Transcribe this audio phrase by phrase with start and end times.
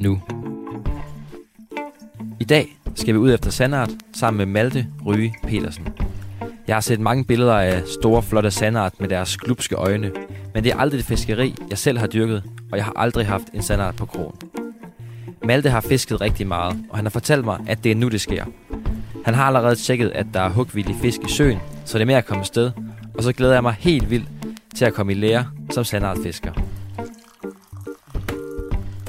[0.00, 0.20] nu.
[2.40, 5.88] I dag skal vi ud efter sandart sammen med Malte Ryge Petersen.
[6.66, 10.12] Jeg har set mange billeder af store, flotte sandart med deres glupske øjne,
[10.54, 13.44] men det er aldrig det fiskeri, jeg selv har dyrket, og jeg har aldrig haft
[13.54, 14.36] en sandart på krogen.
[15.44, 18.20] Malte har fisket rigtig meget, og han har fortalt mig, at det er nu, det
[18.20, 18.44] sker.
[19.24, 22.14] Han har allerede tjekket, at der er hugvillig fisk i søen, så det er med
[22.14, 22.70] at komme sted,
[23.14, 24.28] og så glæder jeg mig helt vildt
[24.74, 26.69] til at komme i lære som sandartfisker.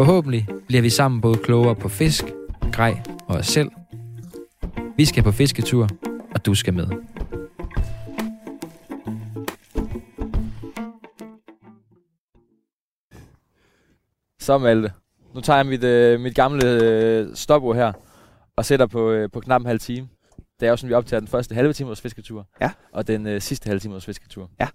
[0.01, 2.23] Forhåbentlig bliver vi sammen både klogere på fisk,
[2.73, 3.69] grej og os selv.
[4.97, 5.89] Vi skal på fisketur,
[6.35, 6.87] og du skal med.
[14.39, 14.91] Så Malte,
[15.35, 17.93] nu tager jeg mit, øh, mit gamle øh, stopord her
[18.55, 20.07] og sætter på, øh, på knap en halv time.
[20.59, 22.47] Det er jo sådan, vi optager den første halve time vores fisketur.
[22.61, 22.71] Ja.
[22.91, 24.49] Og den øh, sidste halve time vores fisketur.
[24.59, 24.67] Ja.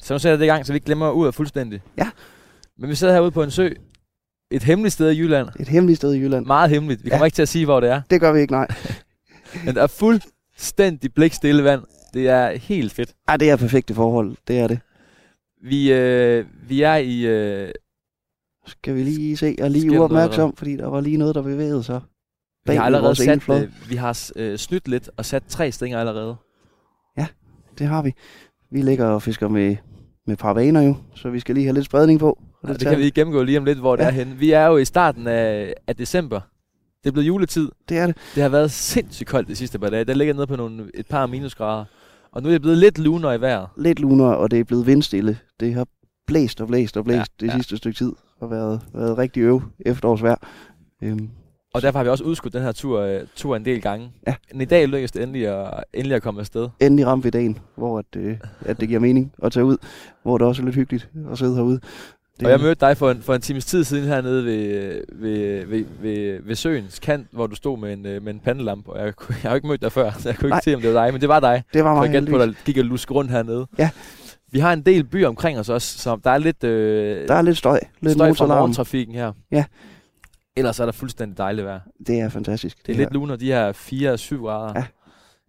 [0.00, 1.82] Så nu sætter jeg det i gang, så vi ikke glemmer ud af fuldstændig.
[1.98, 2.10] Ja.
[2.78, 3.68] Men vi sidder herude på en sø.
[4.52, 5.48] Et hemmeligt sted i Jylland.
[5.60, 6.46] Et hemmeligt sted i Jylland.
[6.46, 7.04] Meget hemmeligt.
[7.04, 7.10] Vi Ja.
[7.14, 8.02] kommer ikke til at sige, hvor det er.
[8.10, 8.66] Det gør vi ikke, nej.
[9.64, 11.82] Men der er fuldstændig blikstille vand.
[12.14, 13.14] Det er helt fedt.
[13.28, 14.36] Ej, det er perfekte forhold.
[14.48, 14.78] Det er det.
[15.62, 17.26] Vi, øh, vi er i...
[17.26, 17.70] Øh,
[18.66, 19.54] Skal vi lige se.
[19.58, 22.00] Jeg er lige uopmærksom, fordi der var lige noget, der bevægede sig.
[22.00, 25.72] vi Bag har ved allerede sat, øh, vi har øh, snydt lidt og sat tre
[25.72, 26.36] stænger allerede.
[27.78, 28.12] Det har vi.
[28.70, 29.76] Vi ligger og fisker med,
[30.26, 32.38] med paravaner jo, så vi skal lige have lidt spredning på.
[32.62, 34.08] Og Og det kan vi gennemgå lige om lidt, hvor det Ja.
[34.08, 34.34] er henne.
[34.36, 36.40] Vi er jo i starten af, af december.
[37.04, 37.68] Det er blevet juletid.
[37.88, 38.16] Det er det.
[38.34, 40.04] Det har været sindssygt koldt de sidste par dage.
[40.04, 41.84] Der ligger nede på nogle, et par minusgrader.
[42.32, 43.66] Og nu er det blevet lidt luner i vejret.
[43.78, 45.38] Lidt luner, og det er blevet vindstille.
[45.60, 45.86] Det har
[46.26, 47.56] blæst og blæst og blæst Ja, det ja.
[47.56, 48.12] sidste stykke tid.
[48.40, 50.36] Og været, været rigtig øv efterårsvejr.
[51.02, 51.28] Øhm,
[51.74, 54.10] Og derfor har vi også udskudt den her tur, øh, tur en del gange.
[54.26, 54.34] Ja.
[54.52, 56.68] Men i dag lykkedes det endelig at, endelig at komme afsted.
[56.80, 59.76] endelig ramt vi dagen, hvor at, øh, at det giver mening at tage ud.
[60.22, 61.80] Hvor det også er lidt hyggeligt at sidde herude.
[62.38, 65.66] Det, Og jeg mødte dig for en, for en times tid siden hernede ved, ved,
[65.66, 68.92] ved, ved, ved søens kant, hvor du stod med en, øh, med en pandelampe.
[68.92, 70.60] Og jeg, jeg har jo ikke mødt dig før, så jeg kunne ikke Nej.
[70.64, 71.12] se, om det var dig.
[71.12, 71.62] Men det var dig.
[71.72, 73.66] det var meget jeg på, der gik og luske rundt hernede.
[73.78, 73.90] Ja.
[74.52, 77.42] Vi har en del byer omkring os også, så der er lidt, øh, Der er
[77.42, 77.80] lidt støj.
[78.00, 79.32] Lidt støj fra morgentrafikken her.
[79.50, 79.64] Ja.
[80.56, 81.80] Ellers er der fuldstændig dejligt vejr.
[82.06, 82.86] Det er fantastisk.
[82.86, 84.72] Det er lidt luner, de her 4-7 grader.
[84.76, 84.84] Ja.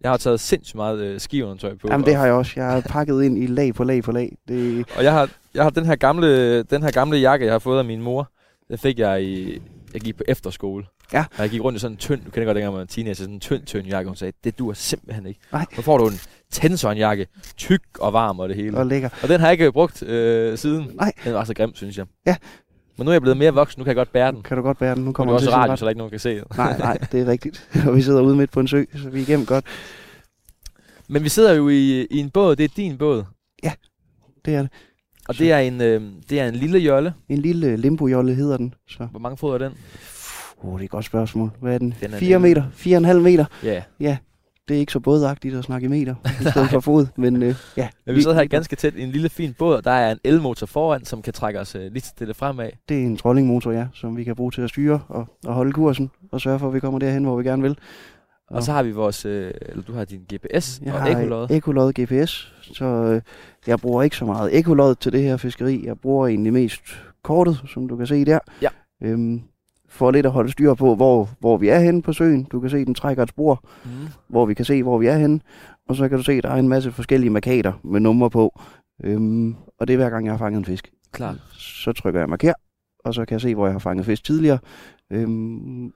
[0.00, 1.88] Jeg har taget sindssygt meget øh, skiundertøj på.
[1.90, 2.52] Jamen det har jeg også.
[2.56, 4.36] Jeg har pakket ind i lag på lag på lag.
[4.48, 7.58] Det, Og jeg har, jeg har den, her gamle, den her gamle jakke, jeg har
[7.58, 8.30] fået af min mor.
[8.68, 9.62] Den fik jeg i...
[9.92, 10.84] Jeg gik på efterskole.
[11.12, 11.24] Ja.
[11.36, 12.20] Og jeg gik rundt i sådan en tynd...
[12.24, 13.14] Du kender godt, dengang man var teenager.
[13.14, 14.08] Sådan en tynd, tynd jakke.
[14.08, 15.40] Hun sagde, det duer simpelthen ikke.
[15.52, 15.66] Nej.
[15.76, 17.26] Nu får du en Tenson-jakke.
[17.56, 18.78] Tyk og varm og det hele.
[18.78, 19.08] og lækker.
[19.22, 20.90] Og den har jeg ikke brugt øh, siden.
[20.94, 21.12] Nej.
[21.24, 22.06] Den var så grim, synes jeg.
[22.26, 22.36] Ja.
[22.96, 23.80] Men nu er jeg blevet mere voksen.
[23.80, 24.42] Nu kan jeg godt bære den.
[24.42, 25.04] Kan du godt bære den?
[25.04, 26.56] Nu kommer kommer den også til sin radio, så der ikke nogen kan se det.
[26.56, 27.68] Nej, nej, det er rigtigt.
[27.88, 29.64] Og vi sidder ude midt på en sø, så vi er igennem godt.
[31.08, 32.56] Men vi sidder jo i, i en båd.
[32.56, 33.24] Det er din båd.
[34.44, 34.70] Det er det.
[35.28, 37.14] Og det er en, øh, det er en lille jolle.
[37.28, 38.74] En lille limbojolle hedder den.
[38.88, 39.06] Så.
[39.10, 39.72] Hvor mange fod er den?
[40.62, 41.50] Oh, det er et godt spørgsmål.
[41.60, 41.94] Hvad er den?
[42.00, 42.38] Den er 4 lille.
[42.38, 43.12] meter?
[43.12, 43.44] 4,5 meter?
[44.00, 44.16] Ja.
[44.68, 47.06] Det er ikke så bådagtigt at snakke i meter, i stedet for fod.
[47.16, 49.84] Men øh, ja, Men vi sidder her ganske tæt i en lille fin båd, og
[49.84, 52.70] der er en elmotor foran, som kan trække os øh, lidt stille fremad.
[52.88, 55.72] det er en trollingmotor, ja, som vi kan bruge til at styre og, og holde
[55.72, 57.78] kursen og sørge for, at vi kommer derhen, hvor vi gerne vil.
[58.50, 61.46] Og så har vi vores, øh, eller du har din GPS Jeg og har ekolod.
[61.50, 63.22] ekolod GPS, så øh,
[63.66, 65.86] jeg bruger ikke så meget ekolod til det her fiskeri.
[65.86, 66.82] Jeg bruger egentlig mest
[67.22, 68.38] kortet, som du kan se der.
[68.62, 68.68] Ja.
[69.02, 69.42] Øhm,
[69.94, 72.44] for lidt at holde styr på, hvor, hvor vi er henne på søen.
[72.44, 73.90] Du kan se, den trækker et spor, Mm.
[74.28, 75.40] hvor vi kan se, hvor vi er henne.
[75.88, 78.60] Og så kan du se, der er en masse forskellige markader med numre på.
[79.04, 80.90] Øhm, og det er hver gang, jeg har fanget en fisk.
[81.12, 81.36] Klart.
[81.52, 82.52] Så trykker jeg marker,
[83.04, 84.58] og så kan jeg se, hvor jeg har fanget fisk tidligere.
[85.12, 85.86] Øhm,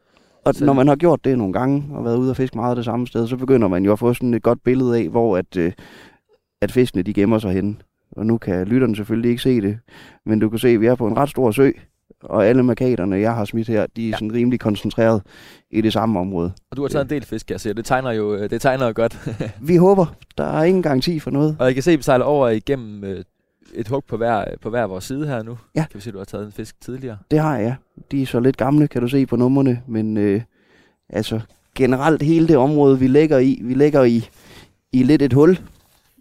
[0.44, 2.76] og Så- når man har gjort det nogle gange, og været ude og fiske meget
[2.76, 5.36] det samme sted, så begynder man jo at få sådan et godt billede af, hvor
[5.36, 5.72] at, øh,
[6.62, 7.76] at fiskene de gemmer sig henne.
[8.12, 9.78] Og nu kan lytterne selvfølgelig ikke se det,
[10.26, 11.70] men du kan se, at vi er på en ret stor sø,
[12.22, 14.16] og alle markaterne, jeg har smidt her, de er Ja.
[14.16, 15.22] sådan rimelig koncentreret
[15.70, 16.52] i det samme område.
[16.70, 17.72] Og du har taget en del fisk, jeg ser.
[17.72, 19.28] Det tegner jo øh, det tegner jo godt.
[19.68, 20.06] Vi håber,
[20.38, 21.56] der er ingen garanti for noget.
[21.58, 23.24] og jeg kan se, at vi sejler over igennem øh,
[23.74, 25.58] et hug på hver, på hver vores side her nu.
[25.74, 25.80] Ja.
[25.90, 27.16] Kan vi se, at du har taget en fisk tidligere.
[27.30, 27.74] Det har jeg.
[28.10, 30.40] De er så lidt gamle, kan du se på numrene, men øh,
[31.08, 31.40] altså
[31.74, 34.28] generelt hele det område, vi ligger i, vi ligger i,
[34.92, 35.58] i lidt et hul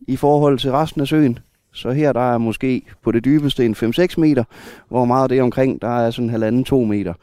[0.08, 1.40] i forhold til resten af søen.
[1.78, 4.44] Så her der er måske på det dybeste en 5-6 meter,
[4.90, 7.14] hvor meget det er omkring, der er sådan halvanden 2 meter.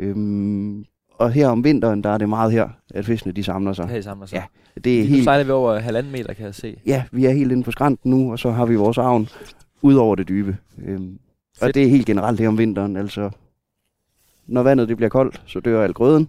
[0.00, 0.84] Øhm,
[1.18, 3.88] og her om vinteren, der er det meget her, at fiskene de samler sig.
[3.88, 4.36] Her samler sig.
[4.36, 6.76] Ja, Det er nu helt, sejler vi over halvanden meter, kan jeg se.
[6.86, 9.28] ja, vi er helt inde på skrænten nu, og så har vi vores avn
[9.82, 10.56] ud over det dybe.
[10.86, 11.18] Øhm,
[11.60, 12.96] og det er helt generelt her om vinteren.
[12.96, 13.30] Altså,
[14.46, 16.28] når vandet det bliver koldt, så dør al grøden.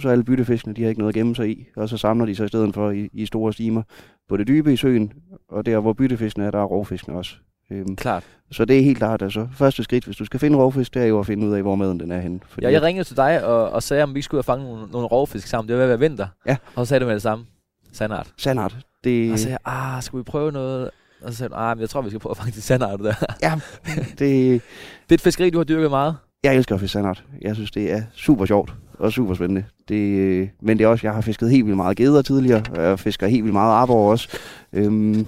[0.00, 1.66] Så alle byttefiskene, de har ikke noget at gemme sig i.
[1.76, 3.82] Og så samler de sig i stedet for i, i store stimer
[4.28, 5.12] på det dybe i søen.
[5.48, 7.34] Og der, hvor byttefiskene er, der er rovfiskene også.
[7.72, 8.24] Øhm, Klart.
[8.52, 11.06] så det er helt klart, altså første skridt, hvis du skal finde rovfisk, det er
[11.06, 12.40] jo at finde ud af, hvor maden den er henne.
[12.48, 14.86] Fordi Ja, jeg ringede til dig og, og sagde, om vi skulle og fange nogle,
[14.92, 15.68] nogle rovfisk sammen.
[15.68, 16.26] Det var ved at være vinter.
[16.46, 16.56] Ja.
[16.74, 17.44] Og så sagde du med det samme.
[17.92, 18.32] Sandart.
[18.36, 20.90] Sandart, det, Og så sagde jeg, ah, skal vi prøve noget?
[21.22, 23.00] Og så sagde du, ah, men jeg tror, vi skal prøve at fange de sandart
[23.00, 23.14] der.
[23.42, 23.60] ja,
[24.18, 26.16] det, det er et fiskeri, du har dyrket meget.
[26.44, 27.24] Jeg elsker at fiske sandart.
[27.42, 29.64] Jeg synes, det er super sjovt og super spændende.
[29.88, 32.82] Det, øh, men det er også, jeg har fisket helt vildt meget geder tidligere, og
[32.82, 34.28] jeg fisker helt vildt meget arbor også.
[34.72, 35.26] Øhm,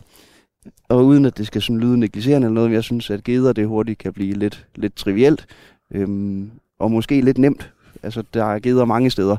[0.88, 3.52] og uden at det skal sådan lyde negligerende eller noget, men jeg synes, at geder
[3.52, 5.46] det hurtigt kan blive lidt, lidt trivielt.
[5.94, 7.72] Øhm, og måske lidt nemt.
[8.02, 9.36] Altså, der er geder mange steder.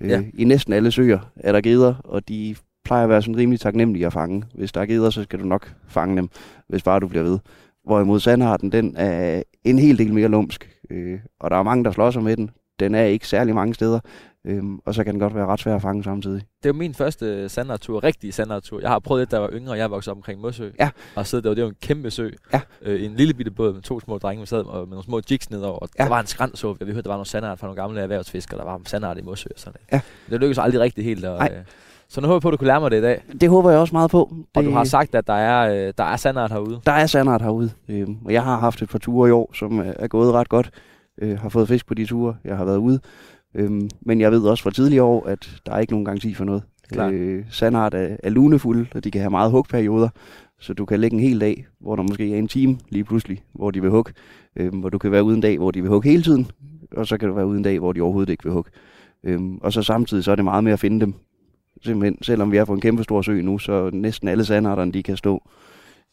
[0.00, 0.22] Øh, Ja.
[0.34, 4.06] I næsten alle søer er der geder, og de plejer at være sådan rimelig taknemmelige
[4.06, 4.44] at fange.
[4.54, 6.28] Hvis der er geder, så skal du nok fange dem,
[6.68, 7.38] hvis bare du bliver ved.
[7.84, 11.92] Hvorimod sandarten, den er en hel del mere lumsk, øh, og der er mange, der
[11.92, 12.50] slår sig med den.
[12.80, 14.00] Den er ikke særlig mange steder,
[14.46, 16.42] øh, og så kan den godt være ret svær at fange samtidig.
[16.62, 18.80] Det var min første sandartur, rigtig sandartur.
[18.80, 19.72] Jeg har prøvet det, da jeg var yngre.
[19.72, 20.70] Jeg voksede op omkring Mosø.
[20.80, 20.90] Ja.
[21.14, 22.28] Og så det var, det var en kæmpe sø.
[22.52, 22.60] Ja.
[22.82, 25.20] Øh, en lille bitte båd med to små drenge, vi sad og med nogle små
[25.30, 25.78] jigs nedover.
[25.78, 26.02] Og Ja.
[26.04, 26.84] Der var en skrant, så vi.
[26.84, 28.58] Hørte, der var nogle sandart fra nogle gamle erhvervsfiskere.
[28.58, 30.02] Der var sandart i Mosø og sådan noget.
[30.28, 30.32] Ja.
[30.32, 31.24] Det lykkedes aldrig rigtig helt.
[31.24, 31.52] Og, Nej.
[31.58, 31.64] øh,
[32.08, 33.22] så nu håber jeg på, at du kunne lære mig det i dag.
[33.40, 34.30] Det håber jeg også meget på.
[34.32, 36.80] Det, Og du har sagt, at der er, øh, der er sandart herude.
[36.86, 39.78] Der er sandart herude, øh, og jeg har haft et par ture i år, som
[39.78, 40.70] er, er gået ret godt.
[41.20, 43.00] Øh, har fået fisk på de ture, jeg har været ude.
[43.54, 43.70] Øh,
[44.00, 46.62] men jeg ved også fra tidligere år, at der er ikke nogen garanti for noget.
[46.92, 47.12] Klart.
[47.12, 50.08] Øh, sandart er, er lunefulde, og de kan have meget hugperioder.
[50.60, 53.42] Så du kan lægge en hel dag, hvor der måske er en time lige pludselig,
[53.52, 54.12] hvor de vil hugge.
[54.56, 56.46] Øhm, og du kan være uden en dag, hvor de vil hugge hele tiden.
[56.96, 58.70] Og så kan du være uden en dag, hvor de overhovedet ikke vil hugge.
[59.24, 61.14] Øhm, og så samtidig så er det meget med at finde dem.
[61.82, 65.02] Simpelthen, selvom vi er på en kæmpe stor sø nu, så næsten alle sandarterne, de
[65.02, 65.42] kan stå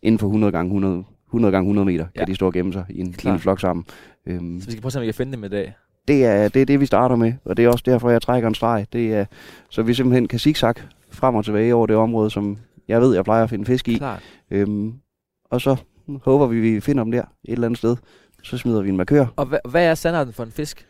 [0.01, 2.19] inden for 100 gange 100, 100 gange 100 meter, Ja.
[2.19, 3.33] kan de stå og gemme sig i en, i Klart.
[3.33, 3.85] en flok sammen.
[4.25, 5.73] Øhm, Så vi skal prøve at se, om vi kan finde dem i dag.
[6.07, 8.47] det er, det er det, vi starter med, og det er også derfor, jeg trækker
[8.49, 8.85] en streg.
[8.93, 9.25] Det er,
[9.69, 10.73] så vi simpelthen kan zigzag
[11.11, 13.97] frem og tilbage over det område, som jeg ved, jeg plejer at finde fisk i.
[13.97, 14.23] Klart.
[14.51, 14.93] Øhm,
[15.51, 15.75] og så
[16.23, 17.95] håber vi, vi finder dem der et eller andet sted.
[18.43, 19.25] Så smider vi en markør.
[19.35, 20.85] Og hvad, hvad er sandarten for en fisk?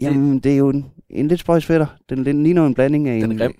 [0.00, 1.86] Jamen, det er jo en, en lidt spøjs fætter.
[2.08, 3.38] Den, ligner en blanding af Den en...
[3.38, 3.52] grim.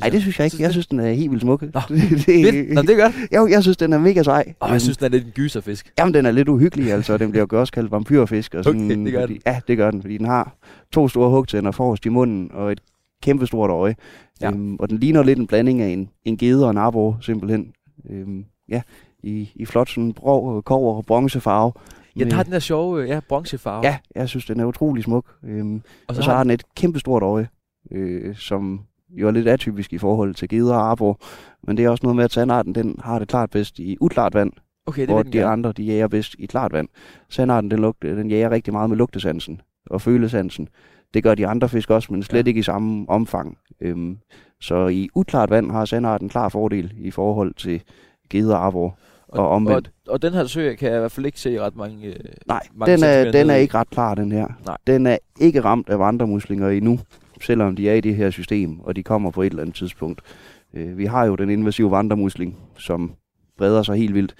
[0.00, 0.56] Nej, det synes jeg ikke.
[0.62, 1.62] Jeg synes, den er helt vildt smuk.
[1.62, 2.72] Nå, det, Fedt.
[2.72, 3.14] Nå, det er godt.
[3.36, 4.54] jo, jeg synes, den er mega sej.
[4.62, 5.92] Åh, jeg synes, den er lidt en gyserfisk.
[5.98, 7.16] Jamen, den er lidt uhyggelig, altså.
[7.18, 8.54] Den bliver jo også kaldt vampyrfisk.
[8.54, 10.56] Og sådan, Okay, det gør fordi, Ja, det gør den, fordi den har
[10.92, 12.80] to store hugtænder forrest i munden og et
[13.22, 13.94] kæmpe stort øje.
[14.40, 14.50] Ja.
[14.50, 17.72] Øhm, og den ligner lidt en blanding af en, en gede og en arbor, simpelthen.
[18.10, 18.82] Øhm, ja,
[19.22, 21.72] i, i flot sådan brog, kover og bronzefarve.
[22.16, 23.86] Ja, den Med- har den der sjove øh, ja, bronzefarve.
[23.86, 25.24] Ja, jeg synes, den er utrolig smuk.
[25.44, 27.48] Øhm, og og så, så har den et kæmpe stort øje,
[27.92, 28.80] øh, som
[29.16, 31.18] jo er lidt atypisk i forhold til geder og arbor.
[31.62, 34.34] Men det er også noget med, at sandarten den har det klart bedst i uklart
[34.34, 34.52] vand,
[34.86, 35.46] okay, det hvor de gerne.
[35.52, 36.88] andre de jager bedst i klart vand.
[37.28, 40.68] Sandarten den, lugte, den jager rigtig meget med lugtesansen og følesansen.
[41.14, 42.48] Det gør de andre fisk også, men slet Ja.
[42.48, 43.58] ikke i samme omfang.
[43.80, 44.18] Øhm,
[44.60, 47.82] så i uklart vand har sandarten klar fordel i forhold til
[48.30, 48.98] geder og arbor.
[49.28, 49.90] og omvendt.
[50.06, 52.06] Og, og den her sø kan jeg i hvert fald ikke se ret mange...
[52.06, 52.14] Øh,
[52.46, 54.46] Nej, mange den er, den er ikke ret klar, den her.
[54.66, 54.76] Nej.
[54.86, 56.98] Den er ikke ramt af vandremuslinger endnu,
[57.44, 60.20] selvom de er i det her system, og de kommer på et eller andet tidspunkt.
[60.74, 63.12] Øh, vi har jo den invasive vandremusling, som
[63.58, 64.34] breder sig helt vildt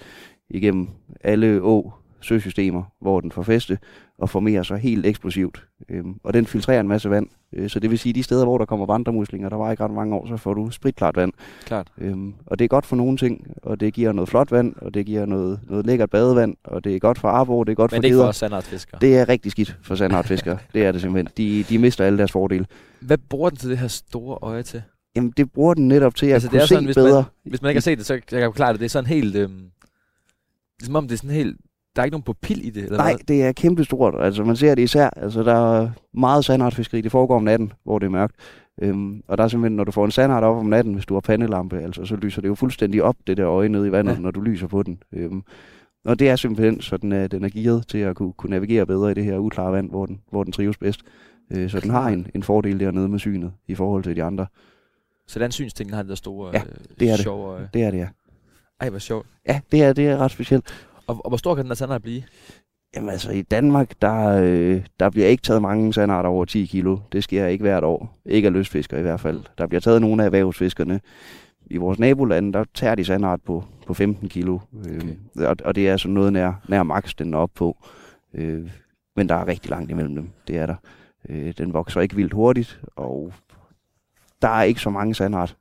[0.49, 0.87] igennem
[1.23, 3.77] alle å søsystemer, hvor den får fæste
[4.17, 5.63] og formerer sig helt eksplosivt.
[5.89, 7.27] Øhm, og den filtrerer en masse vand.
[7.53, 9.83] Øh, så det vil sige, at de steder, hvor der kommer vandremuslinger, der var ikke
[9.83, 11.33] ret mange år, så får du spritklart vand.
[11.65, 11.87] Klart.
[11.97, 14.93] Øhm, og det er godt for nogle ting, og det giver noget flot vand, og
[14.93, 17.91] det giver noget, noget lækkert badevand, og det er godt for arbor, det er godt
[17.91, 18.97] Men for det er ikke for sandartfiskere.
[19.01, 20.57] Det er rigtig skidt for sandartfiskere.
[20.73, 21.33] det er det simpelthen.
[21.37, 22.65] De, de mister alle deres fordele.
[22.99, 24.81] Hvad bruger den til det her store øje til?
[25.15, 26.95] Jamen, det bruger den netop til at Altså, altså, det kunne er se sådan, hvis
[26.95, 27.23] man- bedre.
[27.43, 28.79] Hvis man ikke har set det, så jeg kan forklare det.
[28.79, 29.35] Det er sådan helt...
[29.35, 29.51] Øhm,
[30.75, 31.57] det er som om det er sådan helt...
[31.95, 33.25] Der er ikke nogen pupil i det, eller Nej, hvad?
[33.27, 34.15] det er kæmpestort.
[34.19, 35.09] Altså, man ser det især.
[35.09, 37.01] Altså, der er meget sandartfiskeri.
[37.01, 38.35] Det foregår om natten, hvor det er mørkt.
[38.81, 41.13] Øhm, og der er simpelthen, når du får en sandart op om natten, hvis du
[41.13, 44.13] har pandelampe, altså, så lyser det jo fuldstændig op, det der øje nede i vandet,
[44.13, 44.19] Ja.
[44.19, 45.03] når du lyser på den.
[45.13, 45.43] Øhm,
[46.05, 48.85] og det er simpelthen, så den er, den er gearet til at kunne, kunne navigere
[48.85, 51.01] bedre i det her uklare vand, hvor den, hvor den trives bedst.
[51.51, 54.45] Øh, så den har en, en fordel dernede med synet i forhold til de andre.
[55.27, 56.65] Så den synsting har det der store Ja, øh,
[56.99, 57.23] det er det.
[57.23, 57.69] sjove øje.
[57.73, 58.07] Det er det, ja.
[58.81, 59.27] Ej, hvor sjovt.
[59.47, 60.87] Ja, det er, det er ret specielt.
[61.07, 62.23] Og, og hvor stor kan den sandart blive?
[62.95, 66.97] Jamen altså, i Danmark, der, øh, der bliver ikke taget mange sandarter over 10 kilo.
[67.11, 68.17] Det sker ikke hvert år.
[68.25, 69.43] Ikke af løsfiskere i hvert fald.
[69.57, 71.01] Der bliver taget nogle af erhvervsfiskerne.
[71.65, 74.59] I vores nabolande, der tager de sandart på, på 15 kilo.
[74.89, 75.15] Øh,
[75.47, 77.77] og, og det er altså noget nær, nær max, den er op på.
[78.33, 78.71] Øh,
[79.15, 80.29] men der er rigtig langt imellem dem.
[80.47, 80.75] Det er der.
[81.29, 83.33] Øh, den vokser ikke vildt hurtigt, og
[84.41, 85.57] der er ikke så mange sandart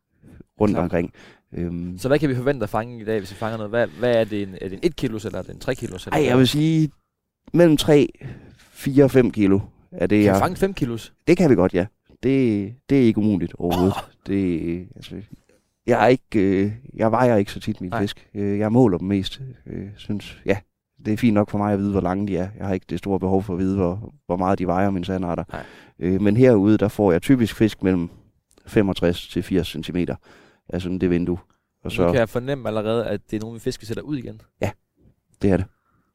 [0.61, 0.83] rundt Klart.
[0.83, 1.13] omkring.
[1.55, 3.71] Øhm, Så hvad kan vi forvente at fange i dag, hvis vi fanger noget?
[3.71, 4.43] Hvad, hvad er det?
[4.43, 6.07] En, er det en 1 kilos, eller er det en 3 kilos?
[6.07, 6.91] Eller ej, jeg vil sige
[7.53, 8.09] mellem 3,
[8.59, 9.61] 4 og 5 kilo
[9.93, 10.35] er det, Kan jeg...
[10.35, 11.13] vi fange 5 kilos?
[11.27, 11.87] Det kan vi godt, ja.
[12.23, 13.95] Det, det er ikke umuligt overhovedet.
[14.27, 15.15] Det, altså,
[15.87, 18.01] jeg, er ikke, øh, jeg vejer ikke så tit min Nej.
[18.01, 18.29] fisk.
[18.35, 19.41] Øh, jeg måler dem mest.
[19.67, 20.59] Øh, synes, ja,
[21.05, 22.49] det er fint nok for mig at vide, hvor lange de er.
[22.59, 25.05] Jeg har ikke det store behov for at vide, hvor, hvor meget de vejer, mine
[25.05, 25.45] sandarter.
[25.99, 28.09] Øh, men herude, der får jeg typisk fisk mellem
[28.67, 29.97] 65 til 80 cm.
[30.69, 31.39] Altså det vindue.
[31.85, 34.03] Og Så nu kan jeg fornemme allerede, at det er nogle, vi fisk, vi sætter
[34.03, 34.41] ud igen.
[35.43, 35.67] det er det.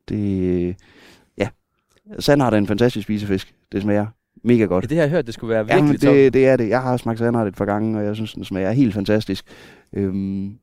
[0.10, 0.76] Det,
[1.38, 1.50] ja.
[2.20, 3.56] Sandart er en fantastisk spisefisk.
[3.72, 4.08] Det smager
[4.44, 4.84] mega godt.
[4.84, 6.14] Ja, det har jeg hørt, det skulle være Jamen, virkelig top.
[6.14, 6.70] det, det er det.
[6.70, 9.46] Jeg har smagt sandart et par gange, og jeg synes, den smager helt fantastisk.
[9.94, 10.60] Øhm,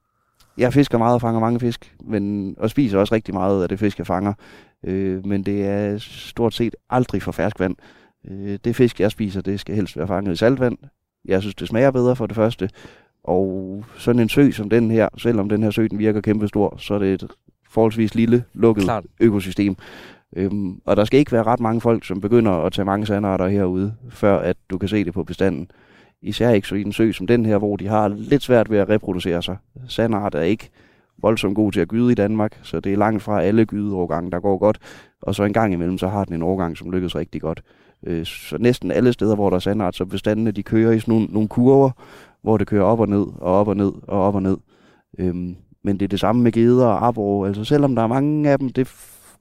[0.59, 3.79] jeg fisker meget og fanger mange fisk, men, og spiser også rigtig meget af det
[3.79, 4.33] fisk, jeg fanger.
[4.85, 7.77] Øh, men det er stort set aldrig for ferskvand.
[8.29, 10.79] Øh, det fisk, jeg spiser, det skal helst være fanget i saltvand.
[11.25, 12.71] Jeg synes, det smager bedre for det første.
[13.27, 16.95] Og sådan en sø som den her, selvom den her sø den virker kæmpestor, så
[16.95, 17.27] er det et
[17.71, 19.05] forholdsvis lille, lukket Klart.
[19.21, 19.77] økosystem.
[20.37, 23.49] Øhm, og der skal ikke være ret mange folk, som begynder at tage mange sandarter
[23.49, 25.71] herude, før at du kan se det på bestanden.
[26.23, 28.79] Især ikke så i en sø som den her, hvor de har lidt svært ved
[28.79, 29.57] at reproducere sig.
[29.89, 30.71] Sandart er ikke
[31.19, 34.41] voldsomt god til at gyde i Danmark, så det er langt fra alle gydeårgange, der
[34.41, 34.79] går godt.
[35.23, 37.63] Og så en gang imellem, så har den en årgang, som lykkes rigtig godt.
[38.07, 41.15] Øh, så næsten alle steder, hvor der er sandart, så bestandene de kører i sådan
[41.15, 41.91] nogle, nogle kurver,
[42.47, 44.57] hvor det kører op og ned, og op og ned, og op og ned.
[45.19, 47.47] Øhm, men det er det samme med geder og arbor.
[47.47, 48.89] Altså selvom der er mange af dem, det,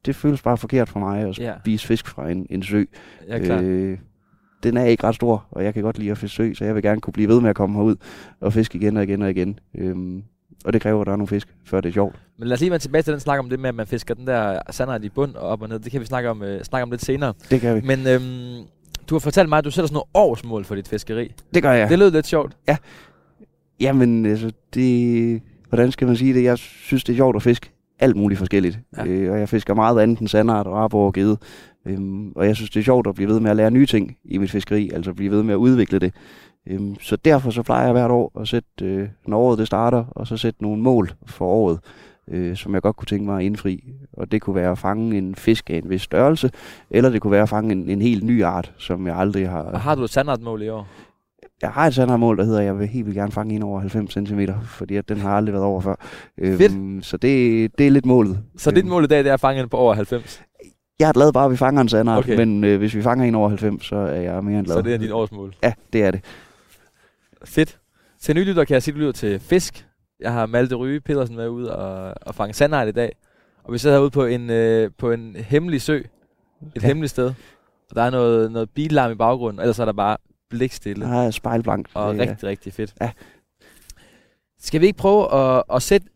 [0.06, 1.54] det føles bare forkert for mig at Ja.
[1.60, 2.84] spise fisk fra en, en sø.
[3.28, 3.64] Ja, klart.
[3.64, 3.98] Øh,
[4.64, 6.76] den er ikke ret stor, og jeg kan godt lide at fiske sø, så jeg
[6.76, 7.96] vil gerne kunne blive ved med at komme herud
[8.42, 9.60] og fiske igen og igen og igen.
[9.78, 10.24] Øhm,
[10.66, 12.16] og det kræver, at der er nogle fisk, før det er sjovt.
[12.40, 14.14] Men lad os lige vende tilbage til den snak om det med, at man fisker
[14.14, 15.80] den der sandart i bund og op og ned.
[15.80, 17.34] Det kan vi snakke om, øh, snakke om lidt senere.
[17.50, 17.82] Det kan vi.
[17.82, 18.68] Men øhm,
[19.10, 21.32] du har fortalt mig, at du sætter sådan nogle årsmål for dit fiskeri.
[21.54, 21.90] Det gør jeg.
[21.90, 22.58] Det lød lidt sjovt.
[23.80, 25.42] Jamen, altså, det...
[25.70, 26.44] Hvordan skal man sige det?
[26.44, 28.80] Jeg synes, det er sjovt at fiske alt muligt forskelligt.
[28.98, 29.04] Ja.
[29.04, 29.12] Ja.
[29.12, 31.38] Øh, og jeg fisker meget andet end sandart og arbor og gede.
[31.86, 34.18] Øhm, og jeg synes, det er sjovt at blive ved med at lære nye ting
[34.26, 34.90] i mit fiskeri.
[34.94, 36.14] Altså blive ved med at udvikle det.
[36.68, 40.06] Øhm, så derfor så plejer jeg hvert år at sætte, øh, når året det starter,
[40.12, 41.80] og så sætte nogle mål for året,
[42.32, 43.84] øh, som jeg godt kunne tænke mig at indfri.
[44.14, 46.52] Og det kunne være at fange en fisk af en vis størrelse,
[46.90, 49.62] eller det kunne være at fange en, en helt ny art, som jeg aldrig har...
[49.62, 50.88] Og har du et sandartmål i år?
[51.62, 53.80] Jeg har et sandartmål, der hedder, at jeg vil helt vildt gerne fange en over
[53.80, 55.96] 90 cm, fordi at den har aldrig været over før.
[56.40, 57.06] Fedt.
[57.06, 58.40] så det, det er lidt målet.
[58.58, 60.42] Så dit Øhm, mål i dag, det er at fange en på over 90.
[61.00, 62.38] Jeg er glad bare, at vi fanger en sandart, Okay.
[62.38, 64.76] men øh, hvis vi fanger en over 90, så er jeg mere end glad.
[64.76, 65.56] Så det er dit årsmål.
[65.64, 66.22] Ja, det er det.
[67.46, 67.78] Fedt.
[68.22, 69.85] Til nye lytter kan jeg sige, at du lytter til Fisk.
[70.20, 73.16] Jeg har Malte Ryge Pedersen med ud og, og fange sandart i dag.
[73.64, 75.96] Og vi sidder herude på en, øh, på en hemmelig sø.
[75.98, 76.04] Et
[76.62, 76.70] ja.
[76.82, 76.88] Ja.
[76.88, 77.34] hemmeligt sted.
[77.90, 80.18] Og der er noget, noget billarm i baggrunden, ellers er der bare
[80.50, 81.06] blikstille.
[81.06, 81.90] Der er spejlblankt.
[81.94, 82.94] Og Det er- rigtig, rigtig fedt.
[83.02, 83.12] Ja.
[84.60, 86.08] Skal vi ikke prøve at, at sætte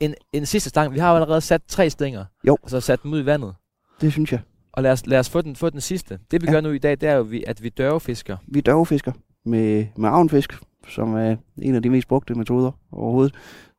[0.00, 0.94] en, en sidste stang?
[0.94, 2.24] Vi har jo allerede sat tre stænger.
[2.46, 2.56] Jo.
[2.62, 3.54] Og så sat dem ud i vandet.
[4.00, 4.40] Det synes jeg.
[4.72, 6.18] Og lad os, lad os få, den, få den sidste.
[6.30, 6.50] Det vi ja.
[6.52, 6.56] Ja.
[6.56, 8.36] gør nu i dag, det er jo, vi- at vi dørvefisker.
[8.46, 9.12] Vi dørvefisker
[9.44, 10.58] med, med avnfisk,
[10.88, 13.34] som er en af de mest brugte metoder overhovedet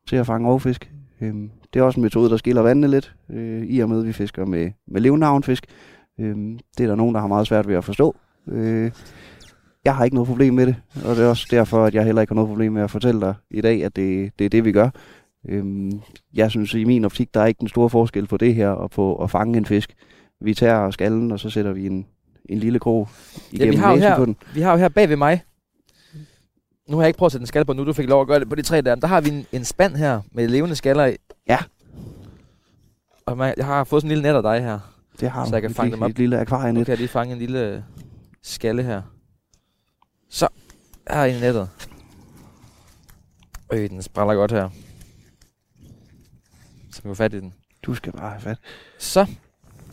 [0.08, 0.92] til at fange rovfisk.
[1.20, 4.06] Øhm, det er også en metode, der skiller vandene lidt, øh, i og med, at
[4.06, 5.66] vi fisker med, med levende avnfisk.
[6.20, 8.16] Øhm, det er der nogen, der har meget svært ved at forstå.
[8.48, 8.90] Øh,
[9.84, 12.20] jeg har ikke noget problem med det, og det er også derfor, at jeg heller
[12.20, 14.64] ikke har noget problem med at fortælle dig i dag, at det, det er det,
[14.64, 14.90] vi gør.
[15.48, 16.00] Øhm,
[16.34, 18.90] jeg synes, i min optik, der er ikke den store forskel på det her og
[18.90, 19.94] på at fange en fisk.
[20.40, 22.06] Vi tager skallen, og så sætter vi en,
[22.48, 23.08] en lille krog
[23.52, 24.36] igennem har jo næsen her- på den.
[24.54, 25.42] Vi har jo her bag ved mig,
[26.90, 28.26] nu har jeg ikke prøvet at sætte en skal på nu, du fik lov at
[28.26, 28.94] gøre det på de tre der.
[28.94, 31.16] Der har vi en, en spand her med levende skaller i.
[31.48, 31.58] Ja.
[33.26, 34.78] Og man, jeg har fået sådan en lille net af dig her.
[35.20, 36.10] Det har Så jeg kan fange dem op.
[36.10, 36.74] Et lille akvarienet.
[36.74, 37.84] Nu kan jeg lige fange en lille
[38.42, 39.02] skalle her.
[40.30, 40.48] Så,
[41.10, 41.70] her er en i nettet.
[43.72, 44.68] Øh, den spræller godt her.
[46.92, 47.54] Så kan vi fat i den.
[47.82, 48.58] Du skal bare have fat.
[48.98, 49.26] Så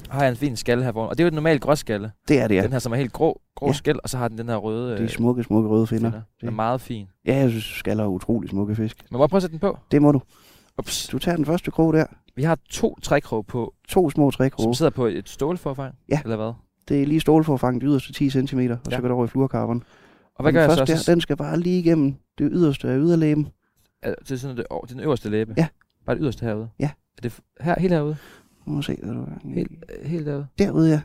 [0.10, 1.10] har jeg en fin skalle her foran.
[1.10, 2.12] Og det er jo et normalt gråskalle.
[2.28, 2.64] Det er det, Ja.
[2.64, 3.70] Den her, som er helt grå, grå ja.
[3.70, 3.74] Ja.
[3.74, 6.12] skæl, og så har den den her røde De øh, smukke, smukke røde finder.
[6.12, 6.22] finder.
[6.42, 7.08] Den er meget fin.
[7.26, 9.06] Ja, jeg synes, skaller er utrolig smukke fisk.
[9.12, 9.78] Men må jeg prøve at sætte den på?
[9.92, 10.22] Det må du.
[10.80, 11.08] Ups.
[11.08, 12.06] Du tager den første krog der.
[12.36, 14.76] Vi har to trækrog på, To små som trækroge.
[14.76, 15.96] sidder på et stålforfang.
[16.10, 16.20] Ja.
[16.24, 16.54] Eller hvad?
[16.88, 18.76] Det er lige stål for at fange de yderste 10 cm, og Ja.
[18.96, 19.84] så går det over i fluorkarbon.
[20.36, 20.86] Og hvad gør jeg så?
[20.86, 23.48] der, den skal bare lige igennem det yderste af yderlæben.
[24.04, 25.54] er, det er sådan det, oh, den øverste læbe?
[25.58, 25.68] Ja.
[26.06, 26.70] Bare det yderste herude?
[26.80, 26.90] Ja.
[27.18, 28.18] Er det her, helt herude?
[28.68, 30.48] Nu må se, hvad du Helt, øh, helt derude?
[30.60, 31.02] Derude, ja.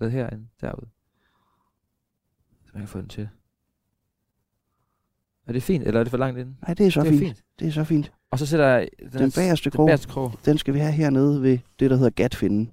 [0.00, 0.46] Eller herinde?
[0.60, 0.86] Derude?
[2.64, 3.28] Så man kan få den til.
[5.46, 6.56] Er det fint, eller er det for langt inde?
[6.66, 7.20] Nej, det er så det er fint.
[7.22, 7.44] fint.
[7.58, 8.12] Det er så fint.
[8.30, 10.32] Og så sætter jeg Den bagerste den krog, bagerste krog.
[10.44, 12.72] den skal vi have hernede ved det, der hedder gatfinden.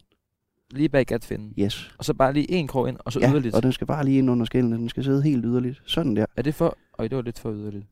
[0.71, 1.53] lige bag gatfinden.
[1.59, 1.95] Yes.
[1.97, 3.55] Og så bare lige en krog ind, og så Ja, yderligt.
[3.55, 4.75] og den skal bare lige ind under skældene.
[4.77, 5.81] Den skal sidde helt yderligt.
[5.85, 6.25] Sådan der.
[6.37, 6.77] Er det for...
[6.99, 7.85] Øj, det var lidt for yderligt.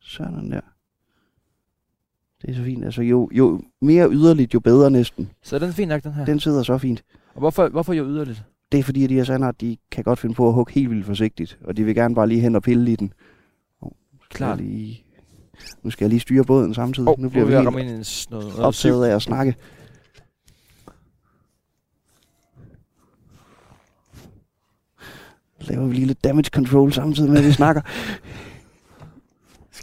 [0.00, 0.60] Sådan der.
[2.44, 2.84] Det er så fint.
[2.84, 5.30] Altså jo, jo mere yderligt, jo bedre næsten.
[5.42, 6.24] Så er den fin nok, den her.
[6.24, 7.04] Den sidder så fint.
[7.34, 8.44] Og hvorfor, hvorfor jo yderligt?
[8.72, 10.90] Det er fordi, at de her sandart, de kan godt finde på at hugge helt
[10.90, 11.58] vildt forsigtigt.
[11.64, 13.12] Og de vil gerne bare lige hen og pille i den.
[13.80, 13.90] Oh,
[14.30, 14.58] Klart.
[14.60, 15.04] Lige...
[15.82, 17.08] Nu skal jeg lige styre båden samtidig.
[17.08, 19.54] Oh, nu bliver vi helt ind i noget, noget optaget af at snakke.
[25.60, 27.82] Laver vi lige lidt damage control samtidig med, at vi snakker.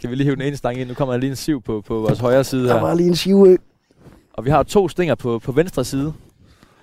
[0.02, 0.88] Skal vi lige hive den ene stang ind?
[0.88, 2.80] Nu kommer der lige en siv på, på vores højre side Der her.
[2.80, 3.58] var lige en sive.
[4.32, 6.12] Og vi har to stænger på, på venstre side.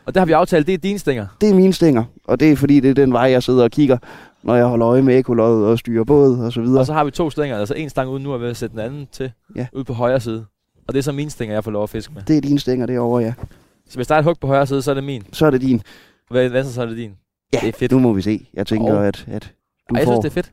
[0.05, 1.27] Og det har vi aftalt, det er dine stænger.
[1.41, 3.71] Det er mine stænger, og det er fordi, det er den vej, jeg sidder og
[3.71, 3.97] kigger,
[4.43, 6.79] når jeg holder øje med ekoløjet og styrer båd og så videre.
[6.79, 8.73] Og så har vi to stænger, altså en stang ude nu, og ved at sætte
[8.73, 9.31] den anden til.
[9.55, 9.67] Ja.
[9.73, 10.45] Ude på højre side.
[10.87, 12.21] Og det er så mine stænger, jeg får lov at fiske med.
[12.21, 13.33] Det er dine stænger derovre, ja.
[13.89, 15.23] Så hvis der er et hug på højre side, så er det min.
[15.33, 15.77] Så er det din.
[16.29, 17.11] Og hvad er venstre, så er det din.
[17.53, 17.91] Ja, Det er fedt.
[17.91, 18.47] nu må vi se.
[18.53, 19.53] Jeg tænker, Og- at, at
[19.89, 20.51] du, Ej, jeg får, synes, det er fedt.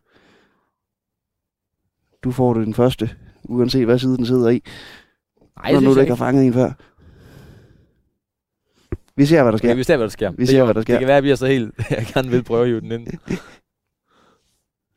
[2.27, 3.11] Du får den første,
[3.45, 4.63] uanset hvad side den sidder i,
[5.65, 6.73] Ej, når det nu du ikke har fanget en før.
[9.17, 9.69] Vi ser, hvad der sker.
[9.69, 9.75] Ja.
[9.75, 10.31] Vi ser, hvad der sker.
[10.31, 10.93] Vi Det ser, er jo- hvad der sker.
[10.95, 11.75] Det kan være, at vi er så helt...
[11.91, 13.07] jeg gerne vil prøve at hive den ind.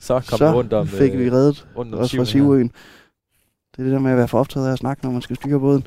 [0.02, 0.88] Så kom så rundt om...
[0.88, 2.26] fik vi øh, reddet rundt om også fra.
[2.26, 2.68] Sivøen.
[3.72, 5.36] Det er det der med at være for optaget af at snakke, når man skal
[5.36, 5.84] styre båden.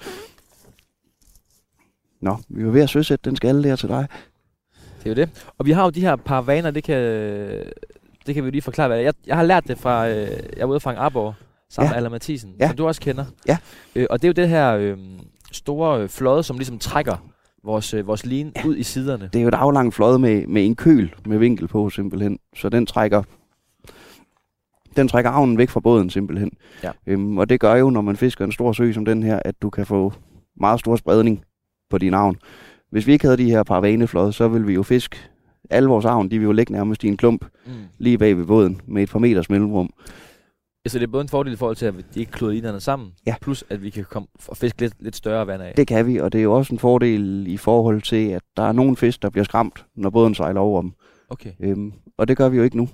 [2.20, 4.08] Nå, vi var ved at søsætte den skalle der til dig.
[4.98, 5.50] Det er jo det.
[5.58, 6.96] Og vi har jo de her par vaner, det kan,
[8.26, 8.88] det kan vi lige forklare.
[8.88, 9.06] Hvad det er.
[9.06, 11.34] jeg, jeg har lært det fra, øh, jeg var ude fra Arborg,
[11.70, 11.90] sammen Ja.
[11.92, 12.66] med Allan Mathisen, Ja.
[12.68, 13.24] som du også kender.
[13.48, 13.56] Ja.
[13.94, 14.98] Øh, og det er jo det her øh,
[15.52, 17.16] store øh, flåde, som ligesom trækker
[17.64, 19.30] vores, øh, vores line ud i siderne.
[19.32, 22.38] Det er jo et aflangt flåde med, med en køl med vinkel på simpelthen.
[22.56, 23.22] Så den trækker
[24.96, 26.50] den trækker avnen væk fra båden simpelthen.
[26.82, 26.90] Ja.
[27.06, 29.54] Øhm, og det gør jo, når man fisker en stor sø som den her, at
[29.62, 30.12] du kan få
[30.60, 31.44] meget stor spredning
[31.90, 32.36] på din avn.
[32.90, 35.16] Hvis vi ikke havde de her par vaneflåde, så ville vi jo fiske
[35.72, 37.72] alle vores avn, de vil jo ligge nærmest i en klump Mm.
[37.98, 39.90] lige bag ved båden med et par meters mellemrum.
[40.84, 42.80] Ja, så det er både en fordel i forhold til, at de ikke kloder linerne
[42.80, 43.34] sammen, Ja.
[43.40, 45.72] plus at vi kan komme og fiske lidt, lidt større vand af.
[45.76, 48.62] Det kan vi, og det er jo også en fordel i forhold til, at der
[48.62, 50.92] er nogle fisk, der bliver skræmt, når båden sejler over dem.
[51.30, 51.52] Okay.
[51.60, 52.88] Øhm, og det gør vi jo ikke nu.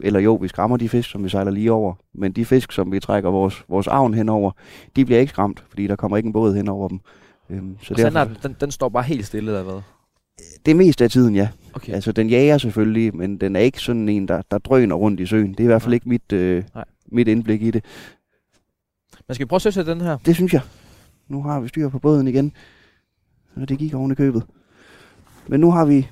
[0.00, 1.94] Eller jo, vi skræmmer de fisk, som vi sejler lige over.
[2.14, 4.50] Men de fisk, som vi trækker vores, vores avn henover,
[4.96, 7.00] de bliver ikke skræmt, fordi der kommer ikke en båd hen over dem.
[7.50, 9.82] Øhm, så Og derfor, den, den står bare helt stille, eller hvad?
[10.66, 11.48] det meste af tiden, ja.
[11.74, 11.92] Okay.
[11.92, 15.26] Altså, den jager selvfølgelig, men den er ikke sådan en, der, der drøner rundt i
[15.26, 15.50] søen.
[15.50, 16.84] Det er i hvert fald ikke mit, øh, Nej.
[17.06, 17.84] mit indblik i det.
[19.28, 20.18] Men skal prøve at søge den her?
[20.26, 20.60] Det synes jeg.
[21.28, 22.52] Nu har vi styr på båden igen.
[23.56, 24.42] Og det gik oven i købet.
[25.48, 26.08] Men nu har vi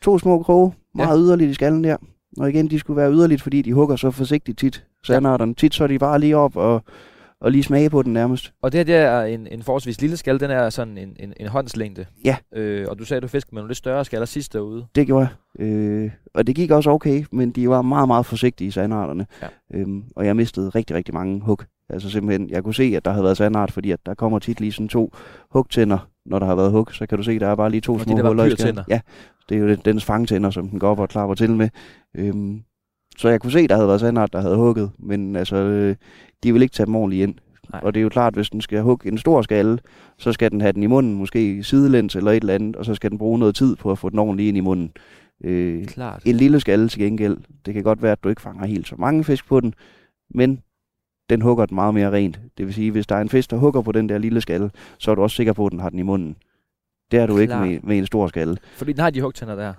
[0.00, 1.22] to små kroge, meget ja.
[1.22, 1.96] yderligt i skallen der.
[2.38, 4.84] Og igen, de skulle være yderligt, fordi de hugger så forsigtigt tit.
[5.04, 5.54] Sandarderne.
[5.54, 6.84] Tit så er de bare lige op og,
[7.44, 8.52] og lige smage på den nærmest.
[8.62, 11.32] Og det her det er en, en forholdsvis lille skal, den er sådan en, en,
[11.40, 12.06] en håndslængde.
[12.24, 12.36] Ja.
[12.54, 14.86] Øh, og du sagde, at du fiskede med nogle lidt større skaller sidst derude.
[14.94, 15.28] Det gjorde
[15.58, 15.66] jeg.
[15.66, 19.26] Øh, og det gik også okay, men de var meget, meget forsigtige, sandarderne.
[19.42, 19.46] Ja.
[19.74, 21.58] Øhm, og jeg mistede rigtig, rigtig mange hug.
[21.90, 24.60] Altså simpelthen, jeg kunne se, at der havde været sandart, fordi at der kommer tit
[24.60, 25.12] lige sådan to
[25.50, 26.88] hugtænder, når der har været hug.
[26.92, 28.84] Så kan du se, der er bare lige to de små huller i skallen.
[28.88, 29.00] Ja,
[29.48, 31.68] det er jo den- dens fangtænder, som den går op og klapper til med.
[32.16, 32.62] Øhm,
[33.18, 35.96] så jeg kunne se, der havde været sandart, der havde hugget, men altså, øh,
[36.42, 37.34] de vil ikke tage dem ordentligt ind.
[37.72, 37.80] Nej.
[37.84, 39.78] Og det er jo klart, hvis den skal hugge en stor skalle,
[40.18, 42.94] så skal den have den i munden, måske sidelæns eller et eller andet, og så
[42.94, 44.92] skal den bruge noget tid på at få den ordentligt ind i munden.
[45.44, 46.22] Øh, Klart.
[46.26, 48.94] en lille skalle til gengæld, det kan godt være, at du ikke fanger helt så
[48.98, 49.74] mange fisk på den,
[50.30, 50.60] men
[51.30, 52.40] den hugger den meget mere rent.
[52.58, 54.70] Det vil sige, hvis der er en fisk, der hugger på den der lille skalle,
[54.98, 56.36] så er du også sikker på, at den har den i munden.
[57.10, 57.68] Det er du ikke Klart.
[57.68, 59.72] med, med en stor skalle, Fordi den har de hugtænder der.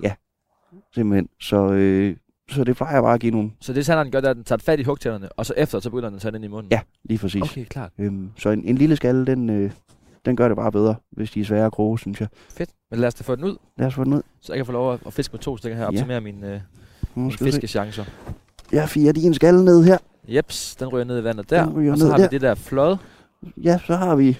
[0.96, 1.30] simpelthen.
[1.40, 2.16] Så, øh,
[2.50, 4.44] så det plejer bare at give nogle, Så det sanderen gør, det er, at den
[4.44, 6.48] tager fat i hugtænderne, og så efter, så begynder den at tage den ind i
[6.48, 6.72] munden.
[6.72, 7.42] ja, lige præcis.
[7.42, 7.92] Okay, klart.
[8.00, 9.72] Øhm, så en, en lille skalle, den, øh,
[10.26, 12.28] den gør det bare bedre, hvis de er svære at kroge, synes jeg.
[12.50, 12.70] Fedt.
[12.92, 14.22] Men lad os da få den ud, Lad os få den ud.
[14.42, 16.00] så jeg kan få lov at, at fiske med to stykker her, og Ja.
[16.00, 16.60] optimere mine, øh,
[17.16, 17.44] mine vi se.
[17.44, 18.06] fiskechancer.
[18.72, 19.98] Jeg firer din skalle ned her.
[20.28, 21.66] Jeps, den ryger ned i vandet der.
[21.92, 22.30] Og så har vi der.
[22.30, 22.98] det der flod.
[23.64, 24.38] Ja, så har vi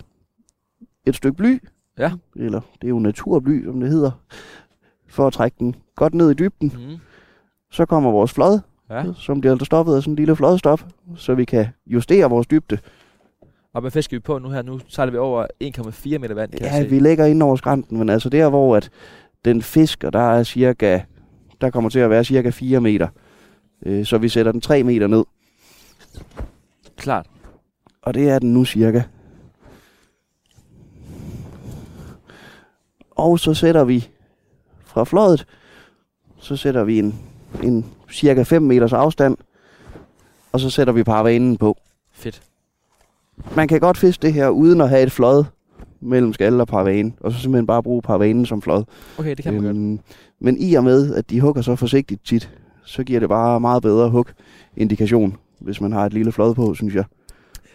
[1.06, 1.64] et stykke bly.
[1.98, 2.12] Ja.
[2.36, 4.12] Eller det er jo naturbly, som det hedder.
[5.08, 6.72] For at trække den godt ned i dybden.
[6.90, 6.98] Mm.
[7.76, 8.60] Så kommer vores flod,
[8.90, 9.04] Ja.
[9.18, 10.86] som bliver stoppet af sådan en lille flodstop,
[11.16, 12.78] så vi kan justere vores dybde.
[13.74, 14.62] Og hvad fisker vi på nu her?
[14.62, 18.10] Nu sejler vi over 1,4 meter vand, kan Ja, vi ligger ind over skrænten, men
[18.10, 18.90] altså der, hvor at
[19.46, 21.00] den fisker, der er cirka,
[21.62, 23.08] der kommer til at være cirka 4 meter.
[23.86, 25.24] Øh, så vi sætter den 3 meter ned,
[26.98, 27.28] Klart.
[28.02, 29.02] og det er den nu cirka.
[33.12, 34.08] Og så sætter vi
[34.86, 35.46] fra flådet,
[36.38, 37.20] så sætter vi en,
[37.64, 39.38] en cirka 5 meters afstand,
[40.52, 41.78] og så sætter vi paravanen på.
[42.12, 42.42] Fedt.
[43.56, 45.44] Man kan godt fiske det her uden at have et flod
[46.00, 48.84] mellem skal og paravane, og så simpelthen bare bruge paravanen som flod.
[49.18, 49.76] Okay, det kan man godt.
[49.76, 50.00] Øhm,
[50.40, 52.50] men i og med, at de hugger så forsigtigt tit,
[52.86, 56.96] så giver det bare meget bedre hug-indikation, hvis man har et lille flod på, synes
[56.96, 57.04] jeg.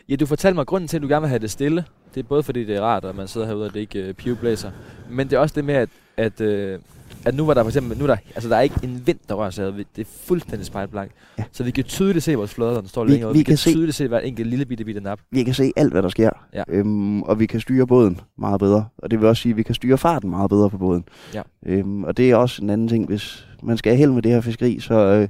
[0.08, 2.24] Ja, du fortalte mig, grunden til, at du gerne vil have det stille, det er
[2.28, 4.70] både fordi, det er rart, at man sidder herude, og det ikke uh, pivblæser,
[5.10, 6.80] men det er også det med, at, at, uh,
[7.24, 9.18] at nu var der for eksempel, nu er der, altså der er ikke en vind,
[9.28, 9.72] der rører sig ad.
[9.72, 11.10] Det er fuldstændig spejlblank.
[11.38, 11.44] Ja.
[11.52, 13.34] Så vi kan tydeligt se vores flåder, der står Vi- længere ud.
[13.34, 15.20] vi Vi, kan kan se- tydeligt se hver enkelt lille bitte bitte nap.
[15.30, 16.62] Vi kan se alt, hvad der sker, Ja.
[16.68, 18.86] øhm, og vi kan styre båden meget bedre.
[18.98, 21.04] Og det vil også sige, at vi kan styre farten meget bedre på båden.
[21.34, 21.42] Ja.
[21.66, 24.32] Øhm, og det er også en anden ting, hvis man skal have held med det
[24.32, 25.28] her fiskeri, så øh,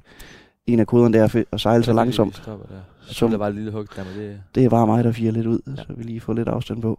[0.66, 2.36] en af koderne der er at sejle så langsomt.
[2.36, 2.74] stopper der.
[3.08, 4.40] Jeg tror, der var et lille hug der, men det...
[4.54, 5.70] Det er bare mig, der firer lidt ud, Ja.
[5.72, 5.76] ja.
[5.76, 6.98] så vi lige får lidt afstand på.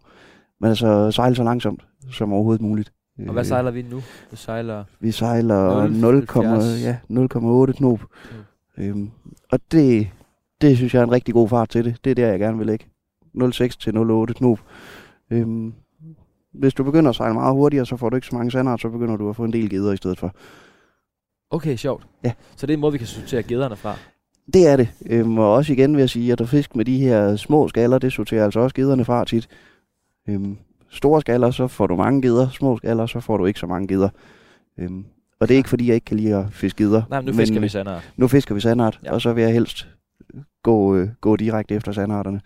[0.61, 2.91] Men altså sejle så langsomt som overhovedet muligt.
[3.27, 4.01] Og hvad Øh, sejler vi nu?
[4.31, 4.83] Vi sejler...
[4.99, 5.91] Vi sejler 0,70.
[6.31, 7.99] 0,8 ja, 0,8 knop.
[8.77, 9.09] Øhm,
[9.51, 10.07] og det,
[10.61, 11.97] det synes jeg er en rigtig god fart til det.
[12.03, 12.85] Det er der, jeg gerne vil lægge.
[13.37, 14.59] 0,6 til 0,8 knop.
[15.31, 15.73] Øhm,
[16.53, 18.89] hvis du begynder at sejle meget hurtigere, så får du ikke så mange sandart, så
[18.89, 20.35] begynder du at få en del geder i stedet for.
[21.49, 22.07] Okay, sjovt.
[22.23, 22.31] Ja.
[22.55, 23.95] Så det er en måde, vi kan sortere gederne fra.
[24.53, 24.89] Det er det.
[25.05, 27.97] Øhm, og også igen vil jeg sige, at der fisk med de her små skaller,
[27.99, 29.47] det sorterer altså også gederne fra tit.
[30.29, 30.57] Øhm,
[30.91, 32.49] store skaller, så får du mange geder.
[32.49, 34.09] Små skaller, så får du ikke så mange geder.
[34.79, 35.05] Øhm,
[35.39, 37.01] og det er ikke fordi, jeg ikke kan lide at fiske geder.
[37.09, 38.11] Nej, men nu fisker vi sandart.
[38.17, 39.13] Nu fisker vi sandart, Ja.
[39.13, 39.87] og så vil jeg helst
[40.63, 42.41] gå, øh, gå direkte efter sandarterne.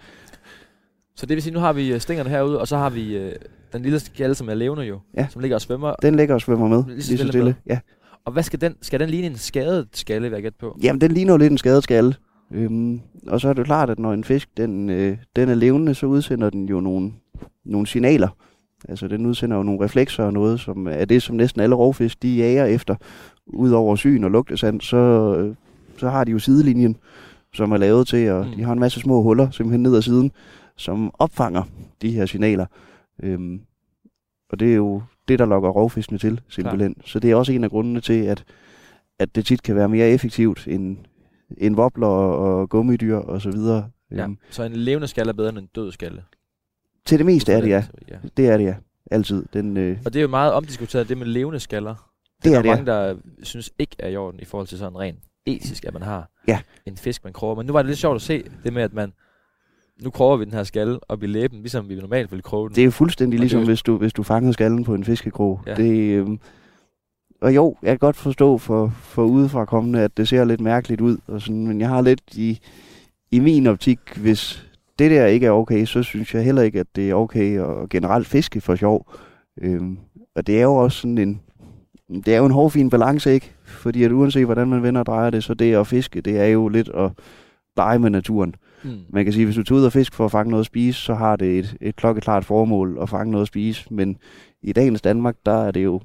[1.15, 3.31] Så det vil sige, nu har vi øh, stængerne herude, og så har vi øh,
[3.73, 5.27] den lille skalle, som er levende jo, Ja.
[5.29, 5.93] som ligger og svømmer.
[6.01, 7.55] Den ligger og svømmer med, Lige så stille stille.
[7.65, 7.79] Ja.
[8.25, 10.77] Og hvad skal den, skal den ligne en skadet skalle, vil jeg gætte på?
[10.83, 12.15] Jamen, den ligner jo lidt en skadet skalle.
[12.53, 15.93] Øhm, og så er det klart, at når en fisk den, øh, den er levende,
[15.95, 17.13] så udsender den jo nogle,
[17.65, 18.27] nogle signaler.
[18.89, 22.21] Altså, den udsender jo nogle reflekser og noget, som er det, som næsten alle rovfisk,
[22.23, 22.95] de jager efter.
[23.47, 24.97] Udover syn og lugtesand, så,
[25.39, 25.55] øh,
[25.97, 26.97] så har de jo sidelinjen,
[27.53, 28.49] som er lavet til, og Mm.
[28.51, 28.55] mm.
[28.57, 30.31] de har en masse små huller simpelthen ned ad siden,
[30.77, 31.63] som opfanger
[32.01, 32.65] de her signaler.
[33.23, 33.59] Øhm,
[34.49, 36.93] og det er jo det, der lokker rovfiskene til, simpelthen.
[36.93, 37.03] Klar.
[37.05, 38.43] Så det er også en af grundene til, at,
[39.19, 40.97] at det tit kan være mere effektivt end,
[41.57, 43.89] end vobler og, og gummidyr og så videre.
[44.11, 44.23] Ja.
[44.23, 46.21] Øhm, Så en levende skalle er bedre end en død skalle.
[47.05, 47.83] Til det meste er det, ja.
[48.09, 48.15] ja.
[48.37, 48.75] Det er det, ja.
[49.11, 49.45] Altid.
[49.53, 51.95] Den, øh, Og det er jo meget omdiskuteret, det med levende skaller.
[52.43, 54.77] det der er er det, mange, der synes ikke er i orden i forhold til
[54.77, 56.59] sådan rent etisk, at man har Ja.
[56.85, 57.55] en fisk, man kroger.
[57.55, 59.13] Men nu var det lidt sjovt at se det med, at man
[60.01, 62.75] nu kroger vi den her skalle op i læben, ligesom vi normalt ville kroge den.
[62.75, 65.03] Det er jo fuldstændig Og ligesom, jo- hvis du, hvis du fangede skallen på en
[65.03, 65.61] fiskekrog.
[65.67, 65.75] Ja.
[65.75, 66.27] Det, øh,
[67.41, 71.01] og jo, jeg kan godt forstå for, for udefra kommende, at det ser lidt mærkeligt
[71.01, 71.17] ud.
[71.27, 72.59] Og sådan, men jeg har lidt i,
[73.31, 74.65] i min optik, hvis
[74.99, 77.89] det der ikke er okay, så synes jeg heller ikke, at det er okay at
[77.89, 79.11] generelt fiske for sjov.
[79.61, 79.97] Øhm,
[80.35, 81.41] og det er jo også sådan en,
[82.09, 83.51] det er jo en hårfin balance, ikke?
[83.63, 86.45] Fordi at uanset hvordan man vender og drejer det, så det at fiske, det er
[86.45, 87.11] jo lidt at
[87.77, 88.55] lege med naturen.
[88.83, 88.91] Mm.
[89.09, 90.65] Man kan sige, at hvis du tager ud og fisk for at fange noget at
[90.65, 93.93] spise, så har det et, et klokkeklart formål at fange noget at spise.
[93.93, 94.17] Men
[94.61, 96.01] i dagens Danmark, der er det jo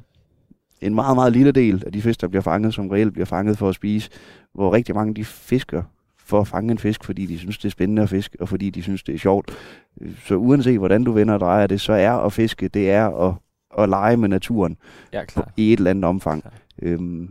[0.80, 3.58] en meget, meget lille del af de fisk, der bliver fanget, som reelt bliver fanget
[3.58, 4.10] for at spise.
[4.54, 5.82] Hvor rigtig mange de fisker
[6.30, 8.70] for at fange en fisk, fordi de synes, det er spændende at fiske, og fordi
[8.70, 9.50] de synes, det er sjovt.
[10.26, 13.34] Så uanset hvordan du vender og drejer det, så er at fiske, det er at,
[13.78, 14.76] at lege med naturen
[15.12, 15.52] Ja, klar.
[15.56, 16.42] i et eller andet omfang.
[16.42, 16.52] Klar.
[16.82, 17.28] Øhm,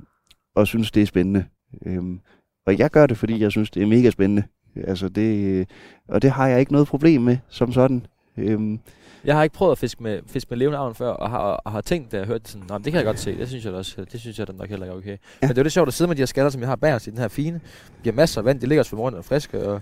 [0.56, 1.46] og synes, det er spændende.
[1.86, 2.20] Øhm,
[2.66, 4.44] og jeg gør det, fordi jeg synes, det er mega spændende.
[4.76, 5.68] Altså det,
[6.08, 8.06] og det har jeg ikke noget problem med, som sådan.
[8.38, 8.80] Øhm,
[9.26, 11.72] Jeg har ikke prøvet at fiske med, fiske med levende avn før, og har, og
[11.72, 13.48] har tænkt, da jeg hørte det sådan, "Nå, men det kan jeg godt se, det
[13.48, 15.10] synes jeg da også, det synes jeg da nok heller ikke okay.
[15.10, 15.16] Ja.
[15.42, 16.76] Men det er jo det sjovt at sidde med de her skaller, som jeg har
[16.76, 17.62] bag os i den her fine,
[18.04, 19.82] giver masser af vand, de ligger og rundt og friske, og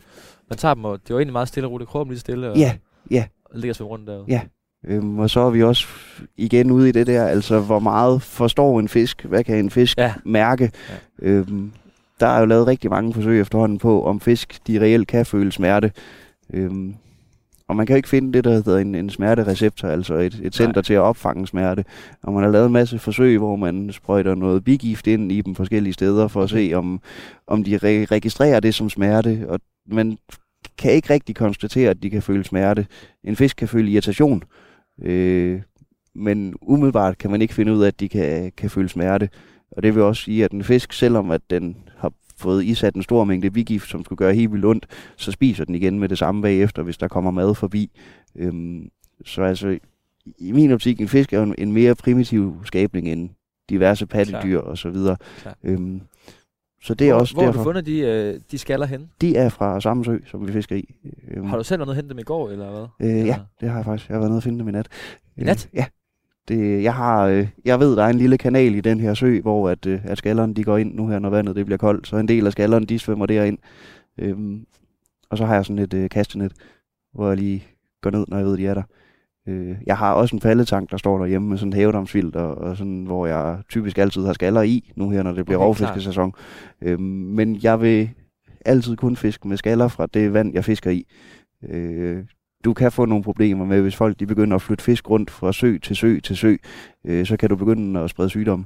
[0.50, 2.52] man tager dem, og det er jo egentlig meget stille og roligt, kroppen lige stille,
[2.52, 2.74] og, ja,
[3.12, 3.26] ja.
[3.46, 4.26] og ligger og rundt derude.
[4.28, 4.42] Ja.
[4.86, 5.88] Øhm, og så er vi også
[6.38, 9.24] igen ude i det der, altså hvor meget forstår en fisk?
[9.26, 10.14] Hvad kan en fisk Ja.
[10.26, 10.72] mærke?
[11.22, 11.28] Ja.
[11.28, 11.72] Øhm,
[12.20, 15.52] der er jo lavet rigtig mange forsøg efterhånden på, om fisk de reelt kan føle
[15.52, 15.92] smerte.
[16.54, 16.96] Øhm,
[17.68, 20.56] og man kan jo ikke finde det, der hedder en, en smertereceptor, altså et, et
[20.56, 20.82] center Nej.
[20.82, 21.86] til at opfange smerte.
[22.24, 25.56] Og man har lavet en masse forsøg, hvor man sprøjter noget bigift ind i dem
[25.56, 27.02] forskellige steder, for at se, om,
[27.48, 29.46] om de re- registrerer det som smerte.
[29.50, 30.18] Og man
[30.78, 32.88] kan ikke rigtig konstatere, at de kan føle smerte.
[33.24, 34.44] En fisk kan føle irritation,
[35.02, 35.62] øh,
[36.16, 39.30] men umiddelbart kan man ikke finde ud af, at de kan, kan føle smerte.
[39.72, 41.76] Og det vil også sige, at en fisk, selvom at den
[42.38, 45.76] fået isat en stor mængde bigift, som skulle gøre helt vildt ondt, så spiser den
[45.76, 47.92] igen med det samme bagefter, hvis der kommer mad forbi.
[48.36, 48.90] Øhm,
[49.26, 49.78] så altså,
[50.38, 53.30] i min optik, en fisk er en, en mere primitiv skabning end
[53.70, 55.18] diverse pattedyr og så videre.
[55.42, 55.58] Klar.
[55.64, 56.02] Øhm,
[56.82, 59.10] så det er hvor, også hvor har derfor, du fundet de, øh, de skaller hen?
[59.22, 60.96] de er fra samme sø, som vi fisker i.
[61.32, 63.10] Øhm, Har du selv været nede og hentet dem i går, eller hvad?
[63.10, 64.10] Øh, ja, det har jeg faktisk.
[64.10, 64.88] Jeg har været nede og finde dem i nat.
[65.38, 65.70] I nat?
[65.74, 65.86] Øh, ja.
[66.48, 69.42] Det, jeg, har, øh, jeg ved, der er en lille kanal i den her sø,
[69.42, 72.08] hvor at, øh, at skallerne de går ind nu her, når vandet det bliver koldt.
[72.08, 73.58] Så en del af skallerne, de svømmer derind.
[74.18, 74.66] Øhm,
[75.30, 76.54] og så har jeg sådan et øh, kastenet,
[77.14, 77.64] hvor jeg lige
[78.02, 78.84] går ned, når jeg ved, de er der.
[79.48, 83.04] Øh, jeg har også en faldetank, der står derhjemme med sådan en havedamsfilter, og sådan,
[83.04, 86.34] hvor jeg typisk altid har skaller i, nu her, når det bliver Okay, rovfiskesæson.
[86.82, 88.10] Øh, men jeg vil
[88.66, 91.06] altid kun fiske med skaller fra det vand, jeg fisker i.
[91.70, 92.24] Øh,
[92.66, 95.54] du kan få nogle problemer med, hvis folk de begynder at flytte fisk rundt fra
[95.54, 96.56] sø til sø til sø,
[97.08, 98.66] øh, så kan du begynde at sprede sygdom.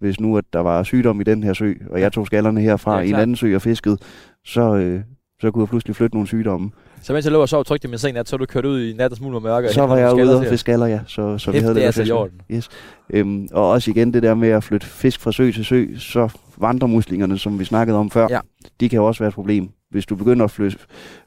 [0.00, 2.96] Hvis nu, at der var sygdom i den her sø, og jeg tog skallerne herfra
[2.98, 3.98] Ja, i en anden sø og fiskede,
[4.44, 5.00] så, øh,
[5.40, 6.70] så kunne jeg pludselig flytte nogle sygdomme.
[7.02, 8.80] Så mens jeg lå og sov trygt i min seng nat, så du kørt ud
[8.80, 9.68] i nattens mulm og mørke.
[9.68, 11.00] Så var jeg ude og fiske skaller, ja.
[11.06, 12.40] Så, så vi havde det altså i orden.
[12.50, 12.68] Yes.
[13.10, 16.28] Øhm, og også igen det der med at flytte fisk fra sø til sø, så
[16.56, 18.40] vandremuslingerne, som vi snakkede om før, Ja.
[18.80, 19.68] de kan jo også være et problem.
[19.90, 20.78] Hvis du begynder at flytte,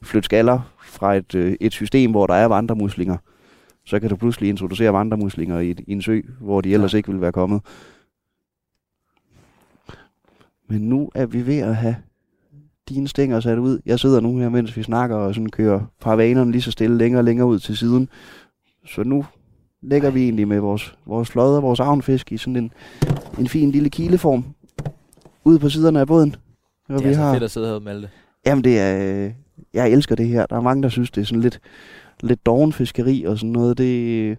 [0.02, 0.60] flytte skaller
[0.98, 3.16] fra et, øh, et system, hvor der er vandremuslinger,
[3.86, 6.96] så kan du pludselig introducere vandremuslinger i, i en sø, hvor de ellers Ja.
[6.96, 7.60] ikke ville være kommet.
[10.68, 11.96] Men nu er vi ved at have
[12.88, 13.80] dine stænger sat ud.
[13.86, 17.20] Jeg sidder nu her, mens vi snakker, og sådan kører paravanerne lige så stille længere
[17.20, 18.08] og længere ud til siden.
[18.86, 19.24] Så nu
[19.82, 22.72] lægger vi egentlig med vores, vores flåde og vores avnfisk i sådan en,
[23.38, 24.44] en fin lille kileform
[25.44, 26.36] ude på siderne af båden.
[26.88, 28.10] Og Det er vi altså har, fedt at sidde herude med alt det.
[28.46, 29.32] Jamen det er, øh,
[29.74, 30.46] jeg elsker det her.
[30.46, 31.60] Der er mange, der synes, det er sådan lidt,
[32.22, 33.78] lidt dovenfiskeri og sådan noget.
[33.78, 34.38] Det,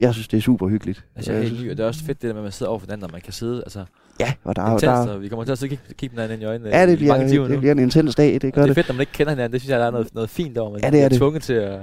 [0.00, 1.04] jeg synes, det er super hyggeligt.
[1.16, 2.70] Altså, jeg er Jeg synes- det er også fedt det der med, at man sidder
[2.70, 3.84] over for hinanden, og man kan sidde, altså,
[4.20, 5.94] Ja, og der, er- intens, der, er- og vi kommer til at sidde og kigge,
[5.94, 7.58] kigge hinanden ind i øjnene ja, det bliver, mange timer det nu.
[7.60, 8.74] bliver en intens dag, det gør det er det.
[8.74, 9.52] fedt, når man ikke kender hinanden.
[9.52, 10.70] Det synes jeg, der er noget, noget fint over.
[10.72, 11.18] Man Ja, det er det.
[11.18, 11.80] tvunget til at,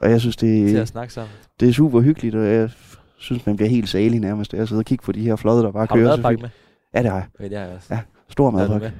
[0.00, 1.30] Og jeg synes, til det, at snakke sammen.
[1.60, 2.70] det er super hyggeligt, og jeg
[3.18, 5.70] synes, man bliver helt salig nærmest, at sidde og kigge på de her flåde, der
[5.72, 6.08] bare Har du kører.
[6.16, 6.42] madpakke fint.
[6.42, 6.50] med?
[6.94, 7.26] Ja, det har jeg.
[7.38, 7.88] Okay, det har jeg også.
[7.94, 8.92] Ja, Stor har du madpakke.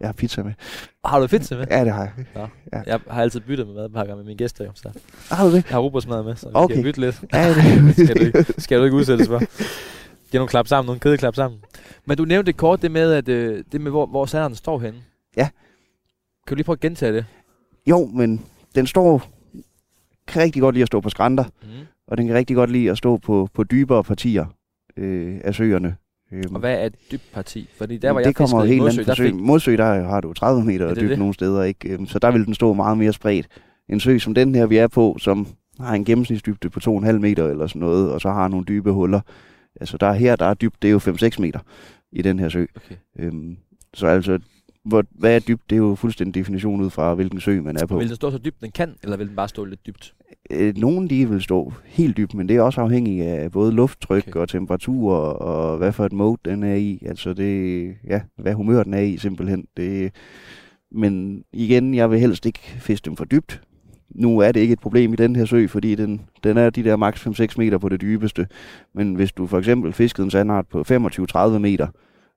[0.00, 0.52] Jeg har pizza med.
[1.04, 1.66] Har du pizza med?
[1.70, 2.48] Ja, det har jeg.
[2.72, 2.82] Ja.
[2.86, 4.90] Jeg har altid byttet med madpakker med mine gæster, jo, så
[5.30, 5.54] Har du det?
[5.64, 6.74] jeg har rugbrødsmad med, så vi Okay.
[6.74, 7.24] skal bytte lidt.
[7.32, 9.38] Ja, det skal, du ikke, skal du ikke udsættes for.
[10.30, 11.60] Giv nogle klap sammen, nogle kædeklap sammen.
[12.04, 14.78] Men du nævnte det kort, det med, at, øh, det med hvor, hvor sanderen står
[14.78, 14.98] henne.
[15.36, 15.48] Ja.
[16.46, 17.26] Kan du lige prøve at gentage det?
[17.86, 19.22] Jo, men den står
[20.26, 21.68] kan rigtig godt lide at stå på skrænter, Mm.
[22.08, 24.46] og den kan rigtig godt lide at stå på, på dybere partier
[24.96, 25.96] øh, af søerne.
[26.32, 27.68] Øhm, Og hvad er et dybt parti?
[27.78, 29.34] Fordi der, hvor det jeg kommer helt Modsø, andet fik...
[29.34, 31.18] Modsø, der har du 30 meter er dybt det.
[31.18, 31.88] nogle steder, ikke?
[31.88, 33.46] Øhm, så der vil den stå meget mere spredt.
[33.88, 35.46] En sø som den her, vi er på, som
[35.80, 39.20] har en gennemsnitsdybde på 2,5 meter eller sådan noget, og så har nogle dybe huller.
[39.80, 41.58] Altså der er her, der er dybt, det er jo 5-6 meter
[42.12, 42.64] i den her sø.
[42.76, 42.94] Okay.
[43.18, 43.56] Øhm,
[43.94, 44.38] så altså,
[44.86, 47.86] hvor, hvad er dybt, det er jo fuldstændig definition ud fra, hvilken sø man er
[47.86, 47.98] på.
[47.98, 50.14] Vil den stå så dybt, den kan, eller vil den bare stå lidt dybt?
[50.50, 54.28] Øh, nogle de vil stå helt dybt, men det er også afhængigt af både lufttryk
[54.28, 54.40] Okay.
[54.40, 57.02] og temperatur og hvad for et mode den er i.
[57.06, 59.66] Altså det, ja, hvad humør den er i simpelthen.
[59.76, 60.12] Det,
[60.92, 63.62] men igen, jeg vil helst ikke fiske dem for dybt.
[64.10, 66.84] Nu er det ikke et problem i den her sø, fordi den, den er de
[66.84, 68.46] der maks 5-6 meter på det dybeste.
[68.94, 71.86] Men hvis du for eksempel fiskede en sandart på 25-30 meter,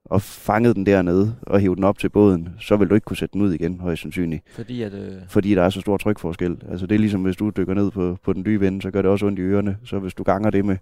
[0.06, 3.18] og fangede den dernede og hævde den op til båden, så vil du ikke kunne
[3.18, 4.94] sætte den ud igen, højst sandsynligt Fordi at...
[4.94, 6.58] Øh, fordi der er så stor trykforskel.
[6.72, 9.02] Altså det er ligesom, hvis du dykker ned på, på den dybe ende, så gør
[9.02, 9.78] det også ondt i ørerne.
[9.84, 10.78] Så hvis du ganger det med,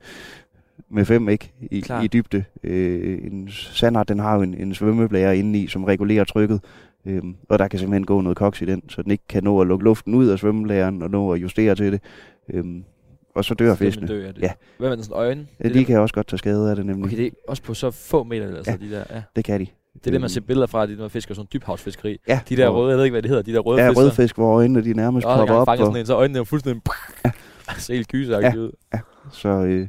[0.89, 2.03] med fem ikke, i, Klart.
[2.03, 2.43] i dybde.
[2.63, 6.61] Øh, en sandart, den har jo en, en svømmeblære indeni, som regulerer trykket.
[7.05, 9.61] Øhm, og der kan simpelthen gå noget koks i den, så den ikke kan nå
[9.61, 12.01] at lukke luften ud af svømmeblæren og nå at justere til det.
[12.49, 12.83] Øhm,
[13.37, 14.07] og så dør fiskene.
[14.07, 14.41] Dø, ja, det.
[14.41, 14.51] Ja.
[14.77, 15.47] Hvad med den sådan øjne?
[15.63, 17.05] Ja, de kan også godt tage skade af det nemlig.
[17.05, 18.77] Okay, det er også på så få meter, altså Ja.
[18.77, 19.21] de der, ja.
[19.35, 19.67] Det kan de.
[19.93, 22.17] Det er det, man ser billeder fra, de der fisker sådan dybhavsfiskeri.
[22.27, 24.03] Ja, De der røde, jeg ved ikke, hvad det hedder, de der røde Ja, fisker.
[24.03, 26.81] rødfisk, hvor øjnene de nærmest Og popper op, Og, sådan en, så øjnene er fuldstændig...
[27.77, 28.71] så helt gyseragtigt ud.
[29.31, 29.87] så, øh,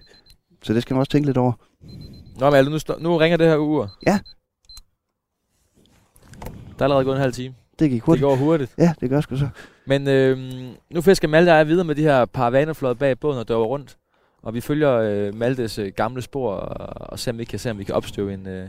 [0.63, 1.53] så det skal man også tænke lidt over.
[2.41, 3.91] Nå, men nu, nu ringer det her ur.
[4.07, 4.19] Ja.
[6.79, 7.55] Der er allerede gået en halv time.
[7.79, 8.23] Det gik Det hurtigt.
[8.25, 8.75] går hurtigt.
[8.79, 9.49] Ja, det gør sgu så.
[9.87, 10.38] Men øh,
[10.91, 13.97] nu fisker Malte og jeg videre med de her paravaneflåde bag båden og døver rundt.
[14.43, 17.71] Og vi følger øh, Maltes øh, gamle spor og, og ser, om vi kan se,
[17.71, 18.69] om vi kan opstøve en, øh,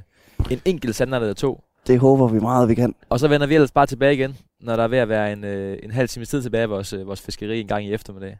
[0.51, 1.63] en enkelt sandart eller to.
[1.87, 2.95] Det håber vi meget, vi kan.
[3.09, 5.43] Og så vender vi ellers bare tilbage igen, når der er ved at være en,
[5.43, 8.37] øh, en halv time tid tilbage af vores, øh, vores fiskeri en gang i eftermiddag.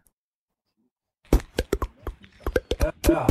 [2.79, 3.29] Og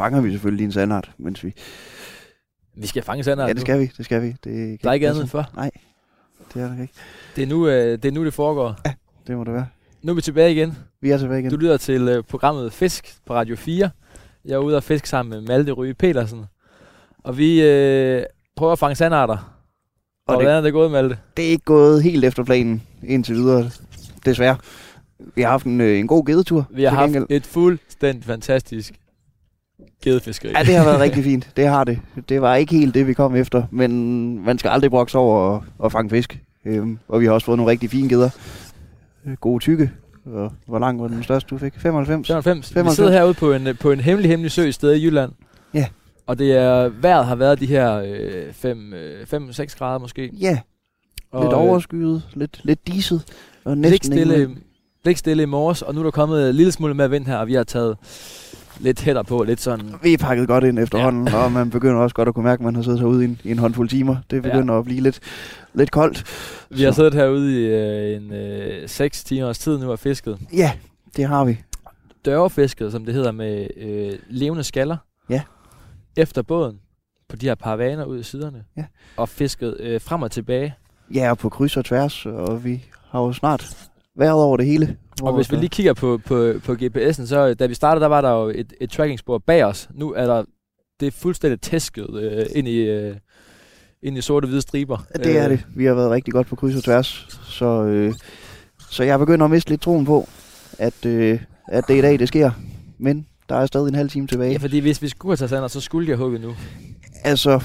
[0.00, 1.54] fanger vi selvfølgelig din sandart, mens vi...
[2.76, 4.36] Vi skal fange sandart Ja, det skal vi, det skal vi.
[4.44, 5.44] Det Der er ikke andet end før.
[5.56, 5.70] Nej,
[6.54, 6.94] det er der ikke.
[7.36, 8.76] Det er nu, øh, det, er nu, det foregår.
[9.26, 9.66] Det må det være.
[10.02, 10.78] Nu er vi tilbage igen.
[11.00, 11.50] Vi er tilbage igen.
[11.50, 13.90] Du lytter til øh, programmet Fisk på Radio 4.
[14.44, 16.44] Jeg er ude og fiske sammen med Malte Ryge Petersen.
[17.24, 18.22] Og vi øh,
[18.56, 19.32] prøver at fange sandarter.
[19.36, 19.42] Og,
[20.26, 21.18] og det- hvordan er det gået, Malte?
[21.36, 23.70] Det er ikke gået helt efter planen indtil videre,
[24.24, 24.56] desværre.
[25.34, 26.66] Vi har haft en, øh, en god gedetur.
[26.70, 28.94] Vi har haft et fuldstændig fantastisk
[30.04, 30.52] gedefiskeri.
[30.56, 31.50] Ja, det har været rigtig fint.
[31.56, 31.98] Det har det.
[32.28, 35.62] Det var ikke helt det, vi kom efter, men man skal aldrig brokse over at,
[35.84, 36.38] at fange fisk.
[36.66, 38.30] Øhm, og vi har også fået nogle rigtig fine geder.
[39.26, 39.90] Øh, Gode tykke.
[40.26, 41.72] Og hvor lang var den største, du fik?
[41.76, 42.26] 95?
[42.28, 42.70] 95.
[42.70, 42.96] Vi 95.
[42.96, 45.32] sidder herude på en, øh, på en hemmelig, hemmelig sø et sted i Jylland.
[45.74, 45.86] Ja.
[46.26, 48.00] Og det er, vejret har været de her
[48.54, 50.30] 5-6 grader måske.
[50.40, 50.58] Ja,
[51.32, 53.22] Og, lidt øh, overskyet, lidt, lidt diset.
[53.64, 54.58] Og Ligge næsten stille, ingen-
[55.04, 57.36] lig stille i morges, og nu er der kommet en lille smule mere vind her,
[57.36, 57.96] og vi har taget
[58.80, 59.94] lidt hætter på, lidt sådan...
[60.02, 61.36] Vi er pakket godt ind efterhånden, ja.
[61.36, 63.40] og man begynder også godt at kunne mærke, at man har siddet herude i en,
[63.44, 64.16] i en håndfuld timer.
[64.30, 64.78] Det begynder ja.
[64.80, 65.20] at blive lidt,
[65.74, 66.24] lidt koldt.
[66.70, 70.38] Vi har Så- siddet herude i øh, en øh, 6 timers tid nu og fisket.
[70.52, 70.72] Ja,
[71.16, 71.58] det har vi.
[72.24, 74.96] Dørfisket, som det hedder, med øh, levende skaller.
[75.28, 75.42] Ja.
[76.16, 76.78] Efter båden,
[77.28, 78.64] på de her paravaner ud i siderne.
[78.76, 78.84] Ja.
[79.16, 80.74] Og fisket øh, frem og tilbage.
[81.14, 83.76] Ja, og på kryds og tværs, og vi har jo snart
[84.18, 84.96] været over det hele.
[85.22, 88.20] Og hvis vi lige kigger på, på, på GPS'en, så da vi startede, der var
[88.20, 89.88] der jo et, et trackingspor bag os.
[89.94, 90.44] Nu er der
[91.00, 93.16] det er fuldstændig tæsket øh, ind i øh,
[94.02, 94.98] ind i sorte hvide striber.
[95.16, 95.66] Det er Øh, det.
[95.76, 97.26] Vi har været rigtig godt på kryds og tværs.
[97.44, 98.14] Så, øh,
[98.90, 100.28] så jeg begynder at miste lidt troen på,
[100.78, 102.50] at, øh, at det i dag, det sker.
[102.98, 104.52] Men der er stadig en halv time tilbage.
[104.52, 106.54] Ja, fordi hvis vi skulle have taget så skulle jeg hugge nu.
[107.24, 107.62] Altså,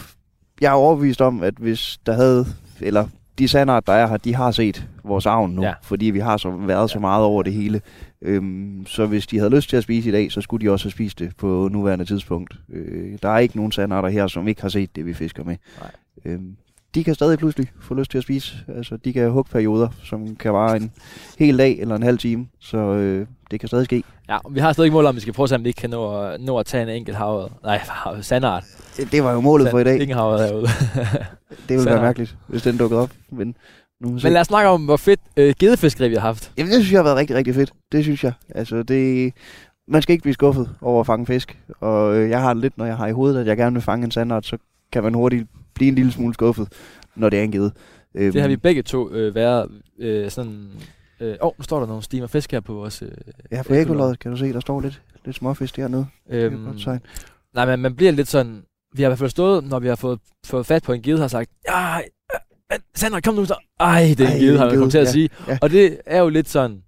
[0.62, 2.46] jeg er overbevist om, at hvis der havde,
[2.82, 3.08] eller
[3.40, 5.74] de sandart, der er her, de har set vores avn nu, ja.
[5.82, 7.82] fordi vi har så været så meget over det hele.
[8.22, 10.86] Øhm, så hvis de havde lyst til at spise i dag, så skulle de også
[10.86, 12.54] have spist det på nuværende tidspunkt.
[12.70, 15.56] Øh, der er ikke nogen sandarter her, som ikke har set det, vi fisker med.
[15.80, 15.92] Nej.
[16.26, 16.56] Øhm,
[16.96, 18.58] de kan stadig pludselig få lyst til at spise.
[18.68, 20.92] Altså, de kan have hugperioder, som kan vare en
[21.40, 22.48] hel dag eller en halv time.
[22.60, 24.04] Så øh, det kan stadig ske.
[24.30, 25.82] Ja, vi har stadig ikke mål om, vi skal prøve at se, om vi ikke
[25.82, 27.52] kan nå at, nå at tage en enkelt havet.
[27.64, 27.82] Nej,
[28.22, 28.64] sandart.
[29.12, 30.02] Det, var jo målet for i dag.
[30.02, 30.68] Ingen havet herude.
[31.70, 33.12] Det ville være mærkeligt, hvis den dukkede op.
[33.32, 33.56] Men,
[34.02, 34.10] nu.
[34.10, 36.52] Men lad os snakke om, hvor fedt øh, gedefiskeri vi har haft.
[36.58, 37.74] Jamen, det synes jeg har været rigtig, rigtig fedt.
[37.92, 38.34] Det synes jeg.
[38.56, 39.34] Altså, det...
[39.88, 41.60] Man skal ikke blive skuffet over at fange fisk.
[41.80, 43.84] Og øh, jeg har det lidt, når jeg har i hovedet, at jeg gerne vil
[43.84, 44.58] fange en sandart, så
[44.92, 46.68] kan man hurtigt blive en lille smule skuffet,
[47.16, 47.72] når det er en gede.
[48.16, 50.70] Øhm, Det har vi begge to øh, været øh, sådan...
[51.22, 53.02] Åh, øh, oh, nu står der nogle stimer fisk her på vores...
[53.02, 53.12] Øh,
[53.52, 56.08] Ja, på ekoloddet kan du se, der står lidt, lidt småfisk dernede.
[56.30, 56.80] Det er øhm,
[57.54, 58.64] nej, men man bliver lidt sådan...
[58.96, 61.20] Vi har i hvert fald stået, når vi har fået, fået fat på en gede,
[61.20, 63.56] har sagt, øh, Sandra, kom nu så.
[63.80, 65.30] Ej, det er en gede, har en kommet til at gede, sige.
[65.48, 65.58] ja.
[65.62, 66.82] Og det er jo lidt sådan,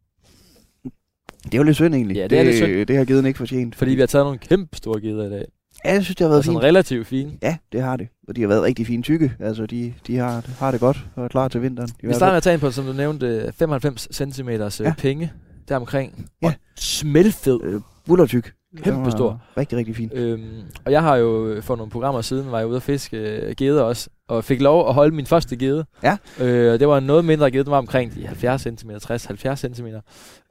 [1.44, 2.16] Det er jo lidt synd egentlig.
[2.16, 2.86] Ja, det er lidt synd.
[2.88, 3.76] Det har geden ikke fortjent.
[3.76, 5.46] fordi vi har taget nogle kæmpe store geder i dag.
[5.86, 6.64] Ja, jeg synes, det har været sådan fint.
[6.64, 7.32] relativt fine.
[7.42, 8.08] Ja, det har det.
[8.28, 9.34] Og de har været rigtig fine tykke.
[9.40, 11.90] Altså, de, de har, har det godt og er klar til vinteren.
[12.04, 14.70] Vi starter med at tage ind på, som du nævnte, 95 cm ja.
[14.80, 14.94] Ja.
[14.98, 15.32] penge
[15.70, 16.30] deromkring.
[16.42, 16.48] Ja.
[16.48, 17.60] Og smelfed.
[17.64, 18.54] Øh, bullertyk.
[18.78, 19.42] Kæmpe Den var stor.
[19.58, 20.14] Rigtig, rigtig fint.
[20.14, 23.56] Øhm, og jeg har jo for nogle programmer siden, var jeg ude at fiske øh,
[23.58, 25.86] geder også, og fik lov at holde min første gede.
[26.04, 26.18] Ja.
[26.40, 29.86] Øh, det var en noget mindre gede, den var omkring de 70 cm, 60-70 cm.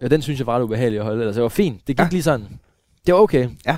[0.02, 1.80] Øh, den synes jeg var ret ubehagelig at holde, altså det var fint.
[1.86, 2.08] Det gik Ja.
[2.10, 2.46] lige sådan,
[3.06, 3.48] det var okay.
[3.66, 3.76] Ja.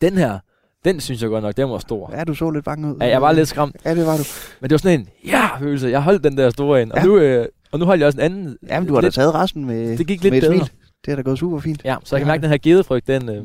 [0.00, 0.38] Den her,
[0.84, 2.10] den synes jeg godt nok, den var stor.
[2.16, 2.96] Ja, du så lidt bange ud.
[3.00, 4.22] Ja, jeg var lidt skræmt, Ja, det var du.
[4.60, 5.88] men det var sådan en ja-følelse.
[5.88, 7.04] Jeg holdt den der store ind, og, Ja.
[7.04, 8.56] nu, øh, og nu holdt jeg også en anden.
[8.68, 10.56] Jamen, du har da lidt, taget resten med, Det gik lidt med bedre.
[10.56, 10.70] smil.
[11.04, 11.84] Det er da gået super fint.
[11.84, 12.32] Ja, så jeg kan Ja.
[12.32, 13.28] mærke, at den her gedefrygt, den...
[13.28, 13.42] Øh,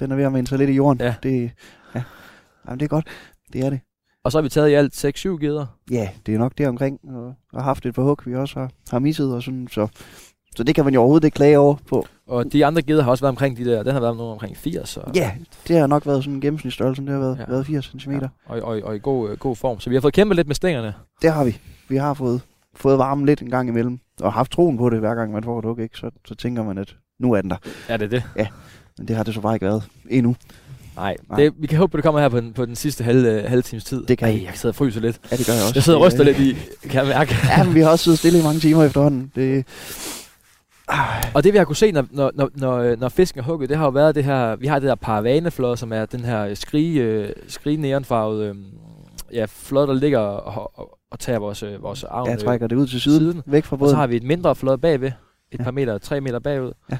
[0.00, 1.00] Den er ved at minde sig lidt i jorden.
[1.00, 1.14] Ja.
[1.22, 1.50] Det,
[1.94, 2.02] ja.
[2.66, 3.06] Jamen, det er godt.
[3.52, 3.80] Det er det.
[4.24, 5.66] og så har vi taget i alt 6-7 geder.
[5.90, 6.98] Ja, det er nok det omkring.
[7.14, 9.68] Og, og haft et par hug, vi også har, har misset og sådan.
[9.70, 9.86] Så,
[10.56, 12.06] så det kan man jo overhovedet ikke klage over på.
[12.26, 14.56] Og de andre geder har også været omkring de der, den har været nogen omkring
[14.56, 14.96] 80.
[14.96, 15.30] Og, Ja,
[15.68, 17.02] det har nok været sådan en gennemsnitsstørrelse.
[17.02, 17.42] Det har været, Ja.
[17.48, 17.50] ja.
[17.50, 18.10] været 80 cm.
[18.10, 18.16] Ja.
[18.18, 19.80] Ja, og, og, og i god, øh, god form.
[19.80, 20.94] Så vi har fået kæmpet lidt med stængerne.
[21.22, 21.58] Det har vi.
[21.88, 22.40] Vi har fået,
[22.76, 23.98] fået varmen lidt en gang imellem.
[24.20, 25.78] Og haft troen på det, hver gang man får et hug.
[25.80, 25.96] Ikke?
[25.98, 27.56] Så, så tænker man, at nu er den der.
[27.88, 28.22] Ja, det er det.
[28.98, 30.36] Men det har det så bare ikke været endnu.
[30.96, 31.38] Nej, Nej.
[31.40, 33.62] det, vi kan håbe, at det kommer her på den, på den sidste halve, halve
[33.62, 34.06] times tid.
[34.06, 35.20] Det kan Ej, jeg sidder og fryser lidt.
[35.30, 35.72] Ja, det gør jeg også.
[35.74, 36.56] Jeg sidder og ryster lidt i,
[36.88, 37.34] kan jeg mærke.
[37.58, 39.32] Ja, men vi har også siddet stille i mange timer efterhånden.
[39.34, 39.66] Det,
[41.34, 43.76] Og det vi har kunne se, når, når, når, når, når fisken er hugget, det
[43.78, 47.02] har jo været det her, vi har det der paravaneflod, som er den her skrige,
[47.02, 48.54] øh, skrige neonfarvede øh,
[49.32, 52.26] ja, flod, der ligger og, og, og tager vores, øh, vores arm.
[52.28, 53.42] jeg øh, trækker det ud til siden, siden.
[53.46, 53.96] væk fra Og så båden.
[53.96, 55.08] har vi et mindre flod bagved,
[55.52, 55.64] et Ja.
[55.64, 56.72] par meter, tre meter bagud.
[56.92, 56.98] Ja.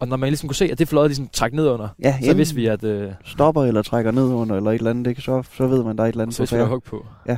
[0.00, 2.34] Og når man ligesom kunne se, at det flod ligesom træk ned under, Ja, så
[2.34, 5.22] vidste vi, at øh, stopper eller trækker ned under eller et eller andet, ikke?
[5.22, 6.70] Så, så ved man, der er et eller andet så på vidste vi, der var
[6.70, 6.74] færre.
[6.74, 7.06] hug på.
[7.28, 7.36] Ja.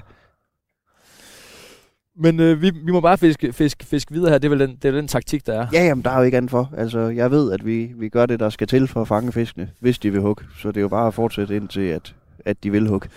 [2.18, 4.38] Men øh, vi, vi må bare fiske, fiske, fiske videre her.
[4.38, 5.66] Det er vel den, det er vel den taktik, der er.
[5.72, 6.72] Ja, jamen, der er jo ikke andet for.
[6.76, 9.70] Altså, jeg ved, at vi, vi gør det, der skal til for at fange fiskene,
[9.80, 10.44] hvis de vil hugge.
[10.58, 12.14] Så det er jo bare at fortsætte indtil, at,
[12.44, 13.08] at de vil hugge.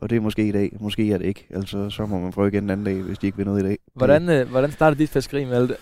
[0.00, 1.46] Og det er måske i dag, måske er det ikke.
[1.54, 3.66] Altså, så må man prøve igen en anden dag, hvis de ikke vil noget i
[3.66, 3.78] dag.
[3.94, 5.76] Hvordan, øh, hvordan startede dit fiskeri med alt det?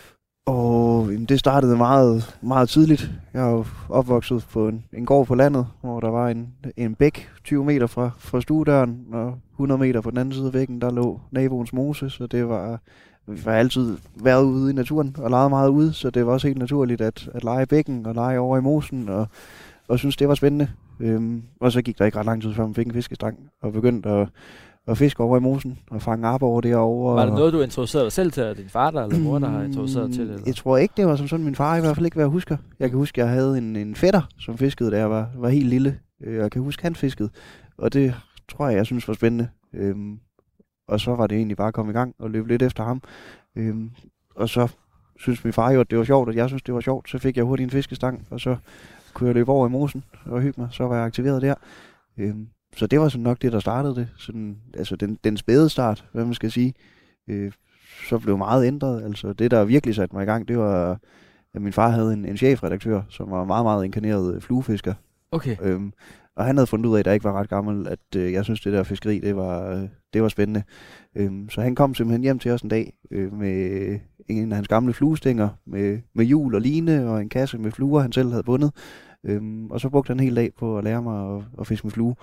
[0.49, 3.11] Og jamen, det startede meget, meget tidligt.
[3.35, 6.95] Jeg er jo opvokset på en, en gård på landet, hvor der var en, en
[6.95, 10.81] bæk 20 meter fra, fra stuedøren, og 100 meter på den anden side af væggen,
[10.81, 12.81] der lå naboens mose, så det var,
[13.27, 16.47] vi var altid været ude i naturen og leget meget ude, så det var også
[16.47, 19.27] helt naturligt at, at lege i bækken og lege over i mosen, og,
[19.89, 20.69] og synes det var spændende.
[21.01, 23.73] Øhm, og så gik der ikke ret lang tid, før man fik en fiskestang, og
[23.73, 24.29] begyndte at,
[24.89, 27.17] at fiske over i mosen og fange op over derovre.
[27.17, 29.49] Var det noget, du introducerede dig selv til, eller din far der, eller mor, der
[29.49, 30.29] har introduceret til det?
[30.29, 30.47] Mm, Eller?
[30.47, 32.31] Jeg tror ikke, det var som sådan min far, i hvert fald ikke, hvad jeg
[32.31, 32.57] husker.
[32.79, 35.67] Jeg kan huske, jeg havde en, en fætter, som fiskede, da jeg var, var helt
[35.69, 35.99] lille.
[36.25, 37.31] Øh, Jeg kan huske, han fiskede,
[37.79, 38.15] og det
[38.49, 39.49] tror jeg, jeg synes var spændende.
[39.75, 40.19] Øhm,
[40.89, 43.03] og så var det egentlig bare at komme i gang og løbe lidt efter ham.
[43.57, 43.91] Øhm,
[44.37, 44.69] og så
[45.19, 47.11] synes min far jo, at det var sjovt, og jeg synes, det var sjovt.
[47.11, 48.57] Så fik jeg hurtigt en fiskestang, og så
[49.15, 50.69] kunne jeg løbe over i mosen og hygge mig.
[50.73, 51.55] Så var jeg aktiveret der.
[52.19, 54.09] Øhm, så det var sådan nok det, der startede det.
[54.17, 56.75] Sådan, altså den, den spæde start, hvad man skal sige.
[57.29, 57.53] Øh,
[58.09, 59.03] så blev meget ændret.
[59.05, 60.99] Altså det, der virkelig satte mig i gang, det var,
[61.55, 64.95] at min far havde en, en chefredaktør, som var meget, meget inkarneret øh, fluefisker.
[65.33, 65.57] Okay.
[65.63, 65.93] Øhm,
[66.37, 68.45] og han havde fundet ud af, da jeg ikke var ret gammel, at øh, jeg
[68.45, 70.63] synes, det der fiskeri, det var, øh, det var spændende.
[71.17, 73.99] Øhm, så han kom simpelthen hjem til os en dag øh, med
[74.29, 78.01] en af hans gamle fluestænger, med, med hjul og line og en kasse med fluer,
[78.01, 78.73] han selv havde bundet.
[79.25, 81.87] Øhm, og så brugte han en hel dag på at lære mig at, at fiske
[81.87, 82.15] med flue.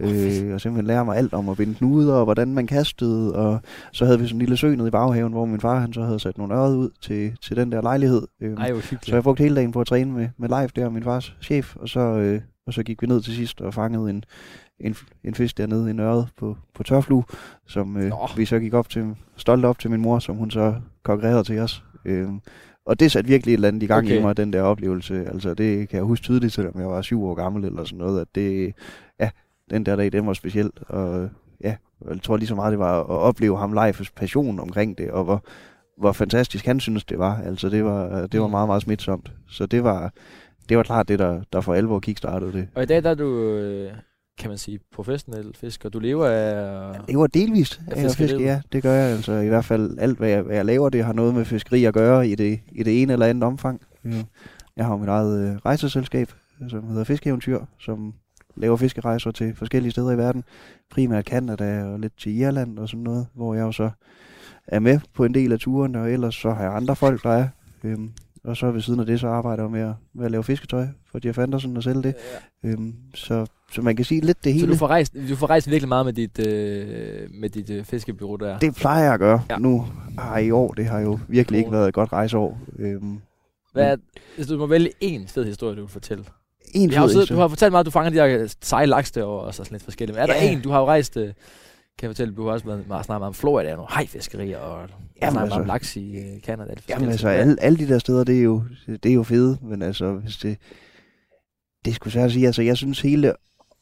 [0.00, 3.60] Øh, og simpelthen lære mig alt om at binde knuder, og hvordan man kastede, og
[3.92, 6.02] så havde vi sådan en lille sø nede i baghaven, hvor min far han så
[6.02, 8.22] havde sat nogle øret ud til, til den der lejlighed.
[8.40, 10.90] Øhm, Ej, hvor så jeg brugte hele dagen på at træne med, med live der,
[10.90, 14.10] min fars chef, og så, øh, og så gik vi ned til sidst og fangede
[14.10, 14.24] en,
[14.80, 17.24] en, en fisk dernede, en øret på, på tørflue,
[17.66, 18.28] som øh, Nå.
[18.36, 21.58] vi så gik op til, stolt op til min mor, som hun så konkurrerede til
[21.58, 21.84] os.
[22.04, 22.40] Øhm,
[22.86, 24.06] og det satte virkelig et eller andet i gang.
[24.06, 24.18] Okay.
[24.18, 25.26] i mig, den der oplevelse.
[25.26, 28.20] Altså det kan jeg huske tydeligt, selvom jeg var syv år gammel eller sådan noget,
[28.20, 28.74] at det,
[29.20, 29.30] ja,
[29.70, 30.70] den der dag, den var speciel.
[30.88, 31.28] Og
[31.64, 31.76] ja,
[32.10, 35.24] jeg tror lige så meget, det var at opleve ham Leifs passion omkring det, og
[35.24, 35.44] hvor,
[35.98, 37.42] hvor fantastisk han synes, det var.
[37.46, 38.50] Altså det var, det var Mm.
[38.50, 39.32] meget, meget smitsomt.
[39.48, 40.12] Så det var,
[40.68, 42.68] det var klart det, der, der for alvor kickstartede det.
[42.74, 43.92] Og i dag der er du, øh,
[44.38, 45.88] kan man sige, professionel fisker.
[45.88, 46.92] Du lever af...
[46.92, 49.10] Jeg lever delvist Af af fiske, ja, det gør jeg.
[49.16, 51.84] Altså i hvert fald alt, hvad jeg, hvad jeg laver, det har noget med fiskeri
[51.84, 53.80] at gøre i det, i det ene eller andet omfang.
[54.04, 54.10] Ja.
[54.76, 56.32] Jeg har mit eget øh, rejseselskab,
[56.68, 58.14] som hedder Fiskeeventyr, som
[58.60, 60.44] laver fiskerejser til forskellige steder i verden.
[60.90, 63.90] Primært Canada og lidt til Irland og sådan noget, hvor jeg jo så
[64.66, 67.30] er med på en del af turen, og ellers så har jeg andre folk, der
[67.30, 67.48] er.
[67.84, 68.10] Øhm,
[68.44, 70.86] og så ved siden af det, så arbejder jeg med at, med at lave fisketøj
[71.10, 72.14] for Jeff Anderson og sælge det.
[72.64, 74.72] Øhm, så, så man kan sige lidt det Så hele.
[74.72, 78.36] du får, rejst, du får rejst virkelig meget med dit, øh, med dit øh, fiskebureau
[78.36, 78.58] der.
[78.58, 79.42] Det plejer jeg at gøre.
[79.48, 79.54] Ja.
[79.54, 79.58] Ja.
[79.58, 79.86] Nu
[80.18, 82.58] har i år, det har jo virkelig ikke været et godt rejseår.
[82.78, 83.18] Øhm,
[83.72, 83.96] Hvad er,
[84.36, 86.24] hvis du må vælge en fed historie, du vil fortælle.
[86.74, 89.10] En Vi har siddet, du har fortalt meget, at du fanger de der seje laks
[89.12, 90.16] derovre, og så sådan lidt forskelligt.
[90.16, 90.52] Men er der Ja.
[90.52, 91.32] en, du har jo rejst, øh, kan
[92.02, 94.88] jeg fortælle, du har også været meget snakket om Florida, og nogle hajfiskerier, og Jamen,
[95.32, 96.70] snakket meget om altså- laks i øh, Canada.
[96.70, 99.22] Det Jamen forskellige altså, alle, alle de der steder, det er jo, det er jo
[99.22, 100.56] fede, men altså, hvis det,
[101.84, 103.32] det skulle svært at sige, altså, jeg synes hele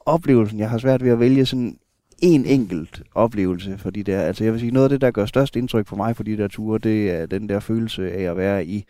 [0.06, 1.78] oplevelsen, jeg har svært ved at vælge sådan
[2.18, 5.26] en enkelt oplevelse, fordi det er, altså, jeg vil sige, noget af det, der gør
[5.26, 8.36] størst indtryk på mig på de der ture, det er den der følelse af at
[8.36, 8.84] være i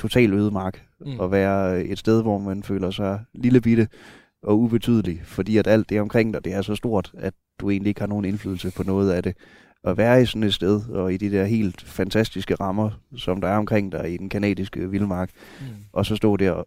[0.00, 1.18] total ødemark, Mm.
[1.18, 3.88] og være et sted, hvor man føler sig lille bitte
[4.42, 7.88] og ubetydelig, fordi at alt det omkring dig, det er så stort, at du egentlig
[7.88, 9.36] ikke har nogen indflydelse på noget af det.
[9.84, 13.48] At være i sådan et sted, og i de der helt fantastiske rammer, som der
[13.48, 15.30] er omkring dig i den kanadiske vildmark,
[15.60, 15.66] Mm.
[15.92, 16.62] og så stå der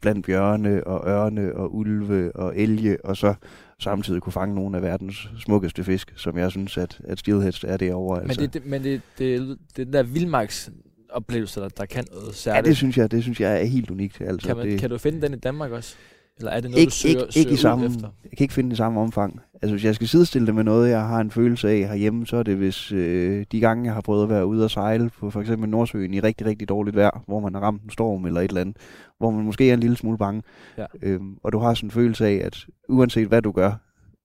[0.00, 3.34] blandt bjørne og ørne og ulve og elge, og så
[3.78, 7.76] samtidig kunne fange nogle af verdens smukkeste fisk, som jeg synes, at, at steelheads er
[7.76, 8.20] derovre.
[8.20, 8.40] Men, Altså.
[8.40, 10.70] det, det, men det, det, den der vildmarks
[11.14, 12.66] oplevelse, der, der kan noget ja, særligt.
[12.66, 14.20] det synes jeg, det synes jeg er helt unikt.
[14.20, 15.96] Altså, kan, man, det, kan du finde den i Danmark også?
[16.38, 18.08] Eller er det noget, ikke, du søger, ikke, søger ikke i samme, efter?
[18.24, 19.40] Jeg kan ikke finde det i samme omfang.
[19.62, 22.36] Altså, hvis jeg skal sidestille det med noget, jeg har en følelse af herhjemme, så
[22.36, 25.30] er det, hvis øh, de gange, jeg har prøvet at være ude og sejle på
[25.30, 28.40] for eksempel Nordsøen i rigtig, rigtig dårligt vejr, hvor man har ramt en storm eller
[28.40, 28.76] et eller andet,
[29.18, 30.42] hvor man måske er en lille smule bange,
[30.78, 30.86] Ja.
[31.02, 33.72] øhm, og du har sådan en følelse af, at uanset hvad du gør,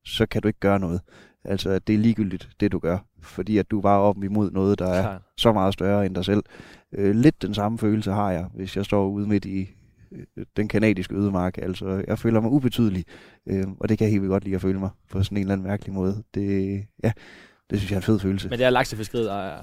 [0.06, 1.02] så kan du ikke gøre noget.
[1.46, 4.80] Altså, at det er ligegyldigt, det du gør, fordi at du var op imod noget,
[4.80, 5.22] der er Klart.
[5.38, 6.44] så meget større end dig selv.
[6.94, 9.70] Øh, lidt den samme følelse har jeg, hvis jeg står ude midt i
[10.12, 11.58] øh, den kanadiske ødemark.
[11.58, 13.06] Altså, jeg føler mig ubetydelig,
[13.48, 15.42] øh, og det kan jeg helt vildt godt lide at føle mig på sådan en
[15.42, 16.24] eller anden mærkelig måde.
[16.34, 17.12] Det, ja,
[17.70, 18.50] det synes jeg er en fed følelse.
[18.50, 19.58] Men det er laksefiskeriet, der er...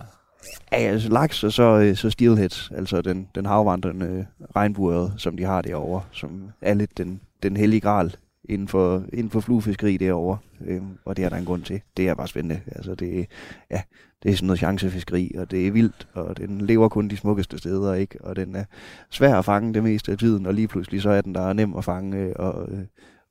[0.73, 5.37] Ja, altså laks og så, øh, så steelhead, altså den, den havvandrende øh, regnbuede, som
[5.37, 8.17] de har derovre, som er lidt den, den hellige gral
[8.49, 10.39] inden for, inden for fluefiskeri derovre.
[10.67, 11.81] Øhm, og det er der en grund til.
[11.97, 12.61] Det er bare spændende.
[12.67, 13.27] Altså det,
[13.71, 13.83] ja,
[14.23, 17.59] det er sådan noget chancefiskeri, og det er vildt, og den lever kun de smukkeste
[17.59, 18.19] steder, ikke?
[18.25, 18.65] Og den er
[19.11, 21.77] svær at fange det meste af tiden, og lige pludselig så er den der nem
[21.77, 22.79] at fange, øh, og, øh,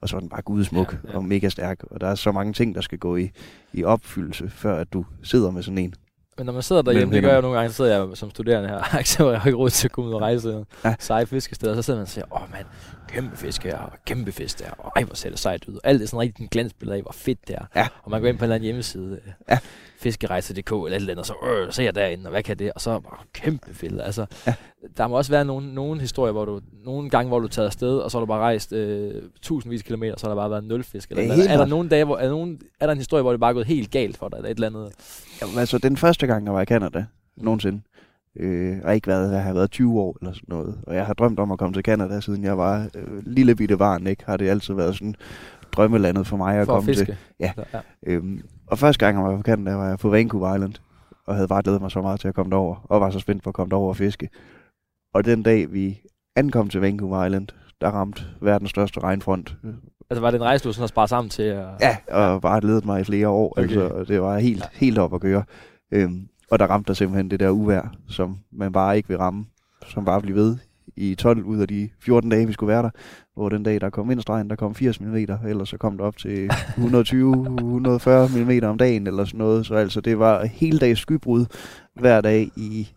[0.01, 1.83] og så er den bare gudsmuk Ja, ja, og mega stærk.
[1.83, 3.31] Og der er så mange ting, der skal gå i,
[3.73, 5.93] i opfyldelse, før at du sidder med sådan en.
[6.37, 8.17] Men når man sidder derhjemme, Mellem det gør jeg jo nogle gange, så sidder jeg
[8.17, 10.89] som studerende her, så jeg har ikke råd til at komme ud og rejse Ja.
[10.89, 10.95] ja.
[10.99, 12.65] seje fiskesteder, og så sidder man og siger, åh mand,
[13.07, 15.73] kæmpe fisk her, og kæmpe fisk der, og ej, hvor ser det sejt ud.
[15.75, 17.65] Og alt det er sådan rigtig en glansbillede af, hvor fedt det er.
[17.75, 17.87] Ja.
[18.03, 19.57] Og man går ind på en eller anden hjemmeside, øh, Ja.
[19.99, 21.33] fiskerejse.dk eller et eller andet, og så
[21.67, 22.71] øh, ser jeg derinde, og hvad kan det?
[22.75, 23.01] Og så åh,
[23.33, 24.01] kæmpe fedt.
[24.01, 24.53] Altså, Ja.
[24.97, 27.65] der må også være nogle, nogle historier, hvor du, nogle gange, hvor du er taget
[27.65, 30.49] afsted, og så har du bare rejst øh, tusindvis af kilometer, så har der bare
[30.49, 31.09] været nul fisk.
[31.11, 33.21] Eller, Ja, eller, er, der nogle dage, hvor, er, der nogen, er der en historie,
[33.21, 34.91] hvor det bare er gået helt galt for dig, eller et eller andet?
[35.41, 37.05] Jamen, altså, den første gang, jeg var i Canada,
[37.37, 37.81] nogensinde,
[38.39, 41.13] øh, har ikke været, jeg har været 20 år eller sådan noget, og jeg har
[41.13, 44.23] drømt om at komme til Canada, siden jeg var øh, lille bitte barn, ikke?
[44.25, 45.15] Har det altid været sådan
[45.71, 47.05] drømmelandet for mig at For at komme til.
[47.05, 47.17] fiske?
[47.39, 47.51] Ja.
[47.73, 47.79] ja.
[48.07, 50.73] Øhm, og første gang, jeg var på Canada, var jeg på Vancouver Island,
[51.27, 53.43] og havde bare glædet mig så meget til at komme derover, og var så spændt
[53.43, 54.29] på at komme derover og fiske.
[55.13, 56.01] Og den dag, vi
[56.35, 57.47] ankom til Vancouver Island,
[57.81, 59.55] der ramte verdens største regnfront.
[60.09, 61.43] Altså var det en rejse, du sådan har sparet sammen til?
[61.43, 61.65] At...
[61.81, 63.51] Ja, og bare glædet mig i flere år.
[63.51, 63.61] Okay.
[63.61, 64.67] Altså, og det var helt, Ja.
[64.73, 65.43] helt op at køre.
[65.91, 69.45] Øhm, og der ramte der simpelthen det der uvær, som man bare ikke vil ramme,
[69.87, 70.57] som bare blev ved
[70.97, 72.89] i 12 ud af de 14 dage, vi skulle være der.
[73.35, 75.15] Hvor den dag, der kom vindstregen, der kom 80 mm,
[75.47, 79.65] ellers så kom det op til 120-140 mm om dagen, eller sådan noget.
[79.65, 81.45] Så altså, det var hele dags skybrud
[81.95, 82.89] hver dag i,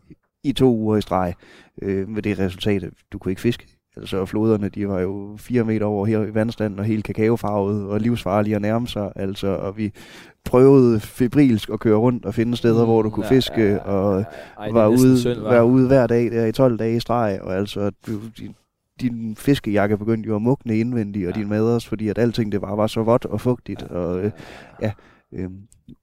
[0.44, 1.34] i to uger i streg.
[1.82, 3.66] Øh, med det resultat, at du kunne ikke fiske.
[3.96, 8.00] Altså floderne, de var jo 4 meter over her i vandstanden, og helt kakaofarvet, og
[8.00, 9.12] livsfarlige at nærme sig.
[9.16, 9.92] Altså, og vi
[10.48, 13.72] prøvede febrilsk at køre rundt og finde steder, hvor du kunne Mm, Ja, fiske, ja,
[13.72, 14.62] ja, og ja, ja.
[14.62, 17.54] Ej, var ude, synd, var ude hver dag der i 12 dage i streg, og
[17.56, 17.90] altså,
[18.38, 18.54] din,
[19.00, 21.40] din fiskejakke begyndte jo at mugne indvendigt, og Ja.
[21.40, 24.30] din mad også, fordi at alting det bare var så vådt og fugtigt, og øh,
[24.82, 24.92] ja,
[25.34, 25.48] øh,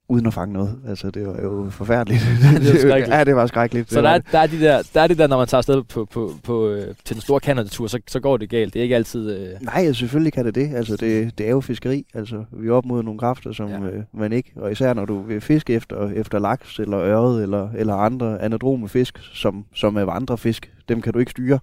[0.09, 0.79] uden at fange noget.
[0.87, 2.21] Altså, det var jo forfærdeligt.
[2.61, 3.07] Det var skrækkeligt.
[3.17, 3.91] ja, det var skrækkeligt.
[3.91, 5.83] Så der er, der, er de der, der er det der, når man tager afsted
[5.83, 8.73] på, på, på, øh, til den store Canada-tur, så, så går det galt.
[8.73, 9.37] Det er ikke altid...
[9.39, 10.75] Øh, Nej, selvfølgelig kan det det.
[10.75, 12.05] Altså, det, det er jo fiskeri.
[12.13, 13.79] Altså, vi er op mod nogle kræfter, som Ja.
[13.79, 14.51] øh, man ikke...
[14.55, 18.89] Og især når du vil fiske efter, efter laks eller øret eller, eller andre anadrome
[18.89, 21.59] fisk, som, som er andre fisk, dem kan du ikke styre.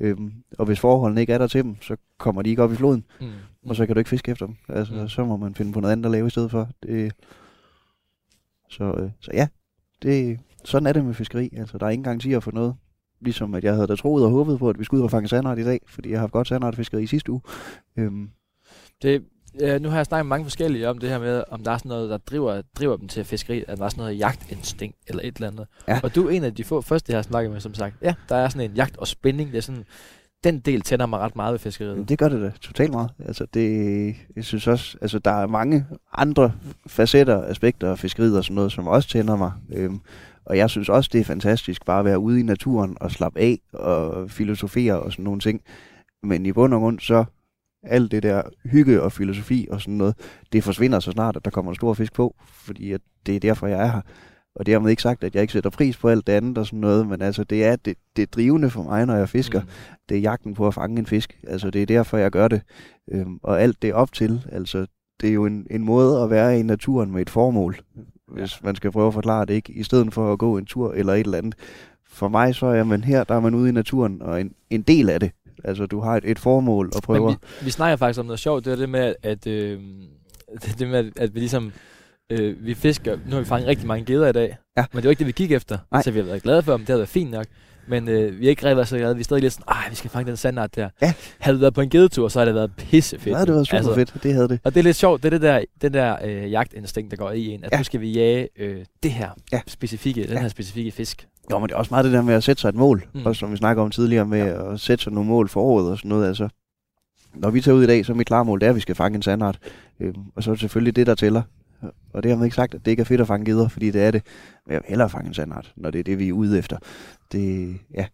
[0.00, 2.76] Øhm, og hvis forholdene ikke er der til dem, så kommer de ikke op i
[2.76, 3.26] floden, mm,
[3.68, 4.54] og så kan du ikke fiske efter dem.
[4.68, 5.08] Altså, Mm.
[5.08, 6.68] så må man finde på noget andet at lave i stedet for.
[6.82, 7.12] Det,
[8.72, 9.48] så, øh, så ja,
[10.02, 11.50] det, sådan er det med fiskeri.
[11.56, 12.74] Altså, der er ingen garantier for noget.
[13.20, 15.28] Ligesom at jeg havde da troet og håbet på, at vi skulle ud og fange
[15.28, 17.40] sandart i dag, fordi jeg har haft godt sandartfiskeri i sidste uge.
[17.96, 18.30] Øhm,
[19.02, 19.24] det,
[19.62, 21.78] øh, nu har jeg snakket med mange forskellige om det her med, om der er
[21.78, 25.22] sådan noget, der driver, driver dem til fiskeri, at der er sådan noget jagtinstinkt eller
[25.24, 25.66] et eller andet.
[25.88, 26.00] Ja.
[26.02, 28.14] Og du er en af de få første, jeg har snakket med, som sagt, ja,
[28.28, 29.50] der er sådan en jagt og spænding.
[29.52, 29.84] Det er sådan,
[30.44, 32.08] den del tænder mig ret meget ved fiskeriet.
[32.08, 33.10] Det gør det da totalt meget.
[33.26, 36.52] Altså det, jeg synes også, altså der er mange andre
[36.86, 39.52] facetter, aspekter af fiskeriet og sådan noget, som også tænder mig.
[39.72, 40.00] Øhm,
[40.44, 43.40] og jeg synes også, det er fantastisk bare at være ude i naturen og slappe
[43.40, 45.60] af og filosofere og sådan nogle ting.
[46.22, 47.24] Men i bund og grund, så
[47.82, 50.14] alt det der hygge og filosofi og sådan noget,
[50.52, 53.40] det forsvinder så snart, at der kommer en stor fisk på, fordi at det er
[53.40, 54.00] derfor, jeg er her.
[54.56, 56.58] Og det har man ikke sagt, at jeg ikke sætter pris på alt det andet
[56.58, 59.60] og sådan noget, men altså det er det, det drivende for mig, når jeg fisker
[59.60, 59.66] Mm.
[60.08, 61.38] det er jagten på at fange en fisk.
[61.48, 62.62] Altså, det er derfor, jeg gør det.
[63.12, 64.86] Øhm, og alt det op til, altså,
[65.20, 67.76] det er jo en, en måde at være i naturen med et formål,
[68.28, 69.72] hvis man skal prøve at forklare det, ikke?
[69.72, 71.54] I stedet for at gå en tur eller et eller andet.
[72.08, 74.82] For mig så er man her, der er man ude i naturen, og en, en
[74.82, 75.30] del af det.
[75.64, 77.28] Altså, du har et, et formål og prøver...
[77.28, 79.80] Men vi, vi snakker faktisk om noget sjovt, det er det med, at, øh,
[80.62, 81.72] det, det med, at vi ligesom,
[82.40, 84.84] øh, vi fisker, nu har vi fanget rigtig mange geder i dag, Ja.
[84.92, 86.02] men det var ikke det, vi gik efter, Nej.
[86.02, 87.46] så vi har været glade for dem, det har været fint nok,
[87.88, 89.88] men øh, vi har ikke rigtig været så glade, vi er stadig lidt sådan, ej,
[89.90, 90.88] vi skal fange den sandart der.
[91.02, 91.12] Ja.
[91.38, 93.38] Havde vi været på en gedetur, så har det været pissefedt.
[93.38, 94.60] Ja, det var super altså, fedt, det havde det.
[94.64, 97.30] Og det er lidt sjovt, det er det der, den der øh, jagtinstinkt, der går
[97.30, 97.78] i en, at ja.
[97.78, 99.60] Nu skal vi jage øh, det her Ja.
[99.66, 100.40] specifikke, den Ja.
[100.40, 101.26] her specifikke fisk.
[101.50, 103.26] Jo, men det er også meget det der med at sætte sig et mål, Mm.
[103.26, 104.72] også som vi snakker om tidligere, med ja.
[104.72, 106.28] at sætte sig nogle mål for året og sådan noget.
[106.28, 106.48] Altså,
[107.34, 108.80] når vi tager ud i dag, så er mit klare mål, det er, at vi
[108.80, 109.58] skal fange en sandart.
[110.00, 111.42] Øhm, og så er det selvfølgelig det, der tæller.
[112.12, 113.90] Og det har man ikke sagt, at det ikke er fedt at fange geder, fordi
[113.90, 114.22] det er det.
[114.66, 116.78] Men jeg vil hellere fange en sandart, når det er det, vi er ude efter.
[117.32, 118.06] Det, ja,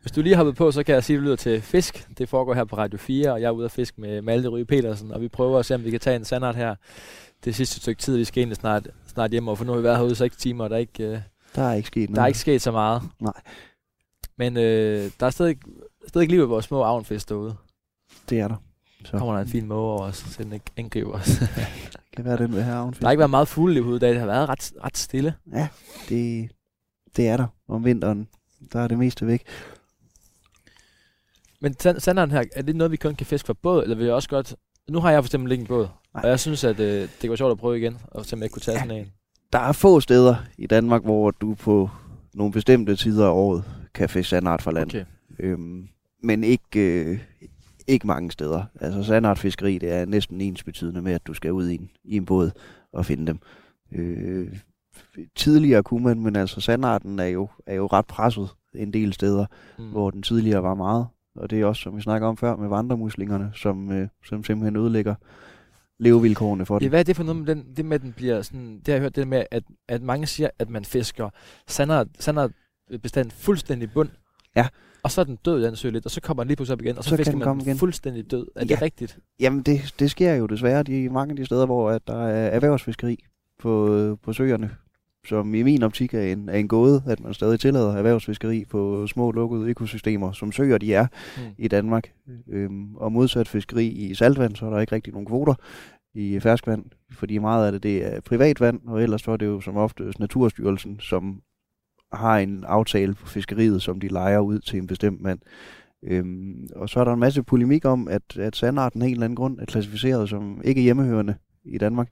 [0.00, 2.08] Hvis du lige har hoppet på, så kan jeg sige, at du lytter til Fisk.
[2.18, 4.64] Det foregår her på Radio 4, og jeg er ude at fiske med Malte Ryge
[4.64, 6.74] Petersen, og vi prøver at se, om vi kan tage en sandart her
[7.44, 8.16] det sidste stykke tid.
[8.16, 10.36] Vi skal egentlig snart, snart hjem, og for nu har vi været herude i 6
[10.36, 11.18] timer, og der er ikke, øh,
[11.54, 12.16] der er ikke sket noget.
[12.16, 13.02] der er ikke sket så meget.
[13.20, 13.40] Nej.
[14.36, 15.56] Men øh, der er stadig,
[16.08, 17.54] stadig liv i vores små avnfisk derude.
[18.28, 18.56] Det er der.
[19.04, 21.30] Så kommer der en fin måge over os, så den angriber os.
[22.16, 24.26] kan være den ved her der har ikke været meget fugleliv i dag, det har
[24.26, 25.34] været ret, ret stille.
[25.52, 25.68] Ja,
[26.08, 26.50] det,
[27.16, 28.28] det er der om vinteren.
[28.72, 29.42] Der er det meste væk.
[31.60, 34.04] Men sand- sanderen her, er det noget, vi kun kan fiske fra båd, eller vil
[34.06, 34.54] jeg også godt...
[34.90, 36.22] Nu har jeg for eksempel ikke en båd, Nej.
[36.24, 38.50] og jeg synes, at øh, det går sjovt at prøve igen, og se om jeg
[38.50, 38.82] kunne tage Ja.
[38.84, 39.12] sådan en.
[39.52, 41.90] Der er få steder i Danmark, hvor du på
[42.34, 44.90] nogle bestemte tider af året kan fiske sandart fra land.
[44.90, 45.04] Okay.
[45.38, 45.88] Øhm,
[46.22, 47.18] men ikke, øh,
[47.86, 48.64] ikke mange steder.
[48.80, 52.16] Altså sandartfiskeri, det er næsten ens betydende med, at du skal ud i en, i
[52.16, 52.50] en båd
[52.92, 53.38] og finde dem.
[53.92, 54.48] Øh,
[55.36, 59.46] tidligere kunne man, men altså sandarten er jo, er jo ret presset en del steder,
[59.78, 59.90] Mm.
[59.90, 61.06] hvor den tidligere var meget.
[61.36, 64.76] Og det er også, som vi snakker om før, med vandremuslingerne, som, øh, som simpelthen
[64.76, 65.14] ødelægger
[65.98, 66.88] levevilkårene for Ja, den.
[66.88, 69.00] hvad er det for noget med den, det med, den bliver sådan, det har jeg
[69.00, 71.30] hørt det med, at, at mange siger, at man fisker
[71.68, 72.50] sandart, sandart
[73.02, 74.08] bestand fuldstændig bund.
[74.56, 74.66] Ja.
[75.02, 76.82] Og så er den død, den sø lidt, og så kommer den lige pludselig op
[76.82, 77.76] igen, og så, Så fisker den man den igen.
[77.78, 78.46] fuldstændig død.
[78.56, 78.64] Er Ja.
[78.64, 79.18] det rigtigt?
[79.40, 82.48] Jamen, det, det sker jo desværre de mange af de steder, hvor at der er
[82.48, 83.18] erhvervsfiskeri
[83.58, 84.70] på, på søerne,
[85.28, 89.06] som i min optik er en, er en gåde, at man stadig tillader erhvervsfiskeri på
[89.06, 91.42] små lukkede økosystemer, som søer de er Mm.
[91.58, 92.12] i Danmark.
[92.48, 95.54] Øhm, og modsat fiskeri i saltvand, så er der ikke rigtig nogen kvoter
[96.14, 99.60] i ferskvand, fordi meget af det, det er privatvand, og ellers så er det jo
[99.60, 101.40] som ofte Naturstyrelsen, som
[102.12, 105.38] har en aftale på fiskeriet, som de leger ud til en bestemt mand.
[106.02, 109.24] Øhm, og så er der en masse polemik om, at, at sandarten af en eller
[109.24, 111.34] anden grund er klassificeret som ikke hjemmehørende
[111.64, 112.08] i Danmark,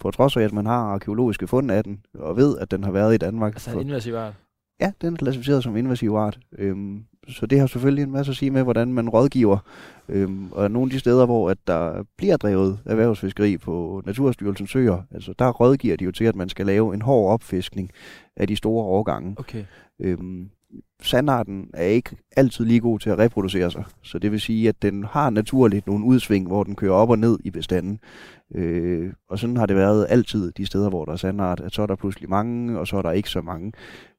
[0.00, 2.90] på trods af, at man har arkeologiske fund af den, og ved, at den har
[2.92, 3.54] været i Danmark.
[3.54, 4.34] Altså for- en invasiv art.
[4.80, 6.38] Ja, den er klassificeret som invasiv art.
[6.58, 9.58] Øhm, så det har selvfølgelig en masse at sige med, hvordan man rådgiver.
[10.08, 15.02] Øhm, og nogle af de steder, hvor at der bliver drevet erhvervsfiskeri på Naturstyrelsens søer,
[15.10, 17.90] altså der rådgiver de jo til, at man skal lave en hård opfiskning
[18.36, 19.34] af de store årgange.
[19.38, 19.64] Okay.
[20.00, 20.50] Øhm,
[21.02, 24.82] sandarten er ikke altid lige god til at reproducere sig, så det vil sige, at
[24.82, 28.00] den har naturligt nogle udsving, hvor den kører op og ned i bestanden.
[28.54, 31.82] Øh, og sådan har det været altid de steder, hvor der er sandart, at så
[31.82, 33.72] er der pludselig mange, og så er der ikke så mange.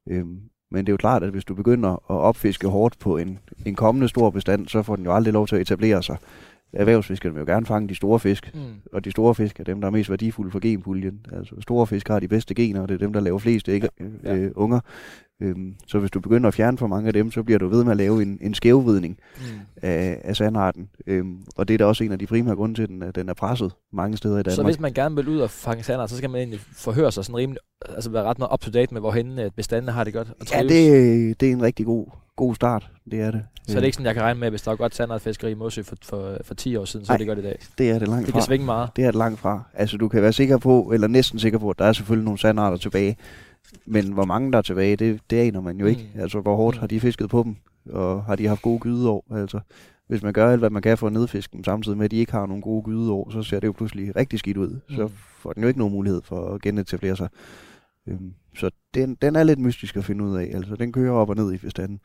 [0.10, 0.40] Øhm,
[0.72, 3.76] men det er jo klart, at hvis du begynder at opfiske hårdt på en, en
[3.76, 6.18] kommende stor bestand, så får den jo aldrig lov til at etablere sig.
[6.74, 8.60] Erhvervsfiskerne vil jo gerne fange de store fisk, Mm.
[8.94, 11.26] og de store fisk er dem, der er mest værdifulde for genpuljen.
[11.32, 13.82] Altså store fisk har de bedste gener, og det er dem, der laver flest øh,
[14.24, 14.36] Ja.
[14.36, 14.80] øh, unger.
[15.42, 17.84] Øhm, så hvis du begynder at fjerne for mange af dem, så bliver du ved
[17.84, 19.44] med at lave en, en skævvridning Mm.
[19.82, 20.90] af, af sandarten.
[21.08, 23.12] Øhm, og det er da også en af de primære grunde til, at den, er-
[23.12, 24.56] den er presset mange steder i Danmark.
[24.56, 27.26] Så hvis man gerne vil ud og fange sandart, så skal man egentlig forhøre sig
[27.26, 27.60] sådan rimelig,
[27.96, 30.36] altså være ret meget up to date med, hvorhen øh, bestandene har det godt og
[30.52, 30.72] ja, trives.
[30.74, 32.90] det, det er en rigtig god, god start.
[33.12, 33.44] Det er det.
[33.68, 35.52] Så er det ikke sådan, jeg kan regne med, at hvis der var godt sandartfiskeri
[35.52, 37.18] i Morsø for, for, for 10 år siden, så er Nej.
[37.18, 37.60] det godt i dag.
[37.78, 38.40] Det er det langt Det fra.
[38.40, 38.90] kan svinge meget.
[38.96, 39.64] Det er det langt fra.
[39.74, 42.40] Altså, du kan være sikker på, eller næsten sikker på, at der er selvfølgelig nogle
[42.40, 43.18] sandarter tilbage.
[43.86, 46.10] Men hvor mange der er tilbage, det, det aner man jo ikke.
[46.16, 46.22] Mm.
[46.22, 46.80] Altså, hvor hårdt Mm.
[46.80, 47.56] har de fisket på dem?
[47.90, 49.26] Og har de haft gode gydeår?
[49.32, 49.60] Altså,
[50.08, 52.18] hvis man gør alt, hvad man kan for at nedfiske dem, samtidig med, at de
[52.18, 54.80] ikke har nogen gode gydeår, så ser det jo pludselig rigtig skidt ud.
[54.90, 55.12] Så Mm.
[55.40, 57.30] får den jo ikke nogen mulighed for at genetablere sig.
[58.08, 60.52] Øhm, så den, den er lidt mystisk at finde ud af.
[60.54, 62.00] Altså, den kører op og ned i bestanden.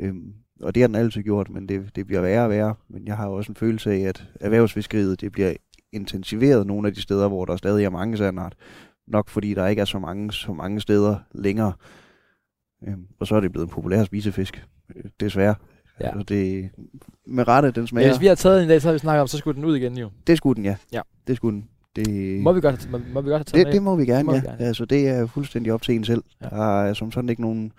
[0.00, 0.32] Øhm,
[0.62, 2.74] og det har den altid gjort, men det, det bliver værre og værre.
[2.88, 5.52] Men jeg har også en følelse af, at erhvervsfiskeriet det bliver
[5.92, 8.54] intensiveret nogle af de steder, hvor der stadig er mange sandart.
[9.10, 11.72] Nok fordi der ikke er så mange, så mange steder længere.
[12.88, 14.66] Øhm, og så er det blevet en populær spisefisk.
[14.96, 15.54] Øh, desværre.
[16.00, 16.06] Ja.
[16.06, 16.70] Altså det,
[17.26, 18.08] med rette, den smager.
[18.08, 19.64] hvis vi har taget den i dag, så har vi snakket om, så skulle den
[19.64, 20.10] ud igen jo.
[20.26, 20.76] Det skulle den, ja.
[20.92, 21.00] Ja.
[21.26, 21.68] Det skulle den.
[21.96, 24.06] Det, Må vi godt, må, må vi godt have taget det, den det må vi
[24.06, 24.50] gerne, må vi ja.
[24.50, 24.64] gerne.
[24.64, 26.22] Altså, det er fuldstændig op til en selv.
[26.40, 26.46] Ja.
[26.50, 26.56] Ja.
[26.56, 27.72] Der er som sådan ikke nogen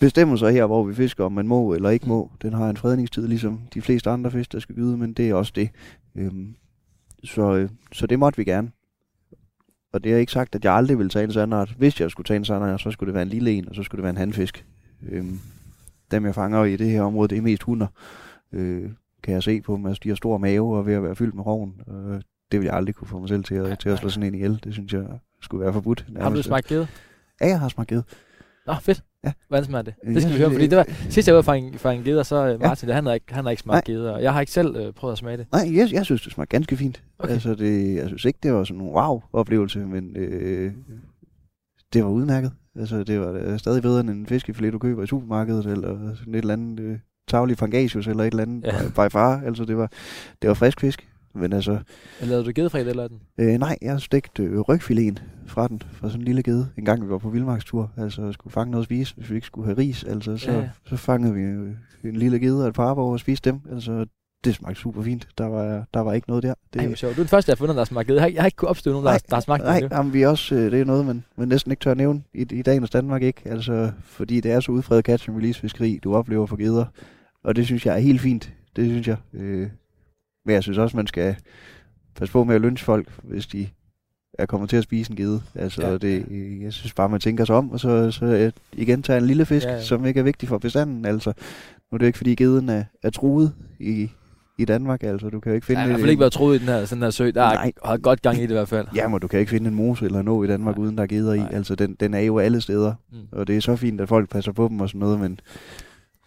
[0.00, 2.30] bestemmelser her, hvor vi fisker, om man må eller ikke må.
[2.42, 5.34] Den har en fredningstid, ligesom de fleste andre fisk, der skal gyde, men det er
[5.34, 5.70] også det.
[6.14, 6.54] Øhm,
[7.24, 8.70] så, øh, så det måtte vi gerne.
[9.92, 11.74] Og det er ikke sagt, at jeg aldrig ville tage en sandart.
[11.78, 13.82] Hvis jeg skulle tage en sandart, så skulle det være en lille en, og så
[13.82, 14.66] skulle det være en handfisk.
[15.08, 15.40] Øhm,
[16.10, 17.86] dem jeg fanger i det her område, det er mest hunder.
[18.52, 18.90] Øh,
[19.22, 19.86] kan jeg se på dem.
[19.86, 21.80] Altså, de har stor mave og ved at være fyldt med rovn.
[21.88, 22.20] Øh,
[22.52, 24.34] det vil jeg aldrig kunne få mig selv til at, til at slå sådan en
[24.34, 24.60] ihjel.
[24.64, 25.06] Det synes jeg
[25.42, 26.00] skulle være forbudt.
[26.00, 26.44] Har du nærmest.
[26.44, 26.86] smagt gede?
[27.40, 28.02] Ja, jeg har smagt gede.
[28.66, 29.02] Nå, fedt.
[29.24, 29.32] Ja.
[29.48, 29.94] Hvordan smager det?
[30.04, 31.90] Øh, Det skal jeg vi høre, fordi det- var, sidst jeg var for en, for
[31.90, 32.60] en geder, så øh.
[32.60, 32.94] Martin, ja.
[32.94, 35.12] han, har ikke, han har ikke smagt geder, og jeg har ikke selv øh, prøvet
[35.12, 35.46] at smage det.
[35.52, 37.02] Nej, jeg, jeg synes, det smagte ganske fint.
[37.18, 37.32] Okay.
[37.32, 40.72] Altså, det, jeg synes ikke, det var sådan en wow-oplevelse, men øh,
[41.92, 42.52] det var udmærket.
[42.76, 46.34] Altså, det var øh, stadig bedre end en fiskefilet, du køber i supermarkedet, eller sådan
[46.34, 46.98] et eller andet øh,
[47.28, 48.72] tavlig pangasius, eller et eller andet Ja.
[48.88, 49.42] by far.
[49.46, 49.90] Altså, det var,
[50.42, 51.06] det var frisk fisk.
[51.34, 51.78] Men altså,
[52.22, 53.20] lavede du gedefred eller den?
[53.38, 55.16] øh, nej, jeg har stegt øh, rygfiléen
[55.46, 57.90] fra den, fra sådan en lille gede, en gang vi var på vildmarkstur.
[57.96, 60.04] Altså, skulle fange noget at spise, hvis vi ikke skulle have ris.
[60.04, 61.70] Altså, så, Ja, så fangede vi øh,
[62.04, 63.60] en lille gede og et par og spiste dem.
[63.72, 64.06] Altså,
[64.44, 65.28] det smagte super fint.
[65.38, 66.54] Der var, der var ikke noget der.
[66.72, 67.16] Det, Ej, hvor sjovt.
[67.16, 68.16] Du er den første, jeg har fundet, der har smagt gede.
[68.16, 69.80] Jeg har, ikke- jeg har ikke kunnet opstøve nogen, der, har- der har smagt nej,
[69.80, 69.90] den.
[69.90, 69.96] jo.
[69.96, 72.62] jamen, vi også, øh, det er noget, man, man næsten ikke tør nævne i, i
[72.62, 73.42] dagens Danmark, ikke?
[73.44, 76.84] Altså, fordi det er så udfredet catch and release fiskeri, du oplever for geder.
[77.44, 78.52] Og det synes jeg er helt fint.
[78.76, 79.16] Det synes jeg.
[79.34, 79.68] Øh,
[80.50, 81.36] men jeg synes også, man skal
[82.14, 83.68] passe på med at lynche folk, hvis de
[84.38, 85.42] er kommet til at spise en gede.
[85.54, 85.90] Altså, Ja.
[85.90, 85.98] ja.
[85.98, 86.26] det,
[86.62, 89.64] jeg synes bare, man tænker sig om, og så, så igen tager en lille fisk,
[89.66, 89.80] Ja, ja, ja.
[89.80, 89.84] ja.
[89.86, 91.04] som ikke er vigtig for bestanden.
[91.04, 91.32] Altså,
[91.90, 94.10] nu er det jo ikke, fordi geden er, er truet i,
[94.58, 95.02] i Danmark.
[95.02, 95.80] Altså, du kan jo ikke finde...
[95.80, 97.30] har i hvert fald ikke været troet i den her, sådan her sø.
[97.34, 97.72] Der er Nej.
[97.84, 98.86] har godt gang i det i hvert fald.
[98.94, 100.84] Ja, men du kan ikke finde en mose eller en å i Danmark, Nej.
[100.84, 101.42] uden der er geder i.
[101.50, 102.94] Altså, den, den er jo alle steder.
[103.12, 103.18] Mm.
[103.32, 105.40] Og det er så fint, at folk passer på dem og sådan noget, men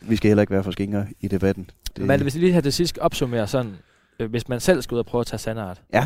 [0.01, 1.69] vi skal heller ikke være for skingre i debatten.
[1.97, 2.05] Det...
[2.05, 3.71] Men hvis vi lige her til sidst skal opsummere sådan,
[4.19, 5.81] øh, hvis man selv skal ud og prøve at tage sandart.
[5.93, 6.05] Ja.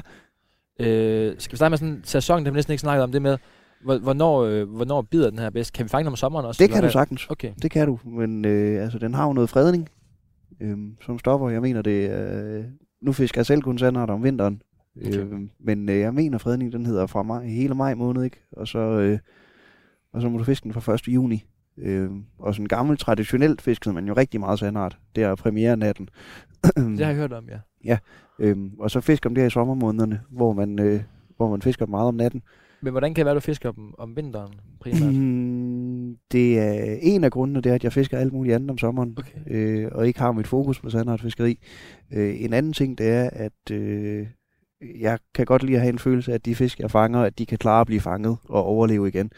[0.80, 3.12] Øh, skal vi starte med sådan en sæson, det har vi næsten ikke snakket om,
[3.12, 3.38] det med,
[3.84, 5.74] Hvor- Hvornår, øh, hvornår bider den her bedst?
[5.74, 6.64] Kan vi fange den om sommeren også?
[6.64, 7.28] Det kan du sagtens.
[7.30, 7.52] Okay.
[7.62, 9.90] Det kan du, men øh, altså, den har jo noget fredning,
[10.62, 11.50] øh, som stopper.
[11.50, 12.64] Jeg mener det, øh,
[13.02, 14.62] nu fisker jeg selv kun sandart om vinteren,
[15.08, 15.18] Okay.
[15.18, 18.44] øh, men øh, jeg mener fredning, den hedder fra maj, hele maj måned, ikke?
[18.52, 19.20] Og så, øh,
[20.14, 21.08] og så må du fiske den fra 1.
[21.08, 21.44] juni.
[21.78, 22.10] Øh,
[22.40, 24.98] og sådan gammel, traditionelt fiskede man jo rigtig meget sandart.
[25.16, 26.10] Det er premiere-natten.
[26.76, 27.50] Det har jeg hørt om,
[27.86, 27.98] ja.
[28.40, 31.02] øhm, og så fisker man der i sommermånederne, hvor man, øh,
[31.38, 32.42] hvor man fisker meget om natten.
[32.82, 35.14] Men hvordan kan det være, du fisker dem om vinteren primært?
[35.14, 38.78] Mm, det er en af grundene, det er, at jeg fisker alt muligt andet om
[38.78, 39.18] sommeren.
[39.18, 39.40] Okay.
[39.48, 41.60] øh, og ikke har mit fokus på sandartfiskeri.
[42.14, 44.28] Øh, en anden ting, det er, at øh,
[44.82, 47.40] jeg kan godt lide at have en følelse af, at de fisk, jeg fanger, at
[47.40, 49.32] de kan klare at blive fanget og overleve igen.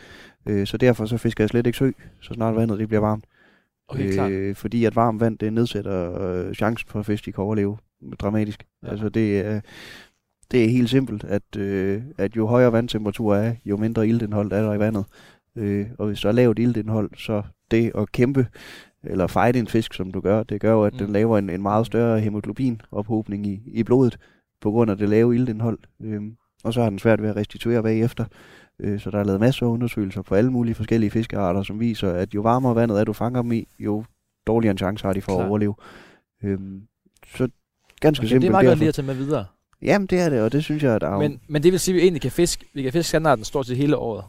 [0.46, 3.26] Øh, så derfor så fisker jeg slet ikke sø, så snart vandet det bliver varmt.
[3.88, 7.44] Okay, øh, fordi at varmt vand, det nedsætter øh, chancen for, at fisk de kan
[7.44, 7.78] overleve
[8.20, 8.64] dramatisk.
[8.84, 8.90] Ja.
[8.90, 9.62] Altså det er,
[10.52, 14.62] det er helt simpelt, at, øh, at jo højere vandtemperatur er, jo mindre iltindhold er
[14.62, 15.06] der i vandet.
[15.56, 18.48] Øh, og hvis der er lavt iltindhold, så det at kæmpe
[19.04, 21.00] eller fight en fisk, som du gør, det gør jo, at Mm.
[21.00, 24.18] den laver en, en meget større hemoglobinophobning i, i blodet
[24.62, 25.80] på grund af det lave iltindhold.
[26.02, 28.26] Øhm, og så har den svært ved at restituere bagefter.
[28.80, 32.12] Øh, så der er lavet masser af undersøgelser på alle mulige forskellige fiskearter, som viser,
[32.14, 34.04] at jo varmere vandet er, du fanger dem i, jo
[34.48, 35.44] dårligere en chance har de for Klar.
[35.44, 35.76] at overleve.
[36.44, 36.82] Øhm,
[37.36, 37.50] så
[38.02, 38.42] ganske Okay, simpelt.
[38.42, 38.80] det er meget godt derfor.
[38.80, 39.46] lige at tage med videre.
[39.82, 41.80] Jamen, det er det, og det synes jeg, at der er, Men, men det vil
[41.80, 44.24] sige, at vi egentlig kan fiske, vi kan fiske standarden stort set hele året.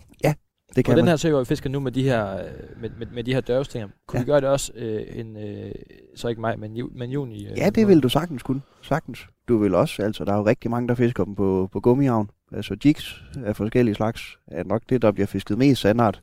[0.77, 1.09] det På kan den man.
[1.09, 2.45] her sø, hvor vi fisker nu med de her, øh,
[2.81, 4.25] med, med, med de her dørvestinger, kunne Ja.
[4.25, 5.73] vi gøre det også øh, en, øh,
[6.17, 7.47] så ikke maj, men, ju, men juni?
[7.47, 8.61] Øh, Ja, det vil du sagtens kunne.
[8.83, 9.27] Sagtens.
[9.49, 12.31] Du vil også, altså der er jo rigtig mange, der fisker dem på, på gummiavn.
[12.53, 16.21] Altså jigs af forskellige slags er nok det, der bliver fisket mest sandart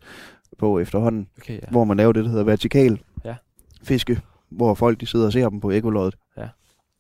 [0.58, 1.28] på efterhånden.
[1.38, 1.68] Okay, ja.
[1.72, 3.36] Hvor man laver det, der hedder vertikal Ja.
[3.84, 6.16] fiske, hvor folk de sidder og ser dem på ekoloddet.
[6.38, 6.48] Ja.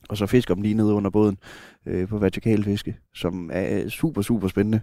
[0.09, 1.37] Og så fisker dem lige nede under båden
[1.85, 4.81] øh, på vertikal fiske, som er super, super spændende.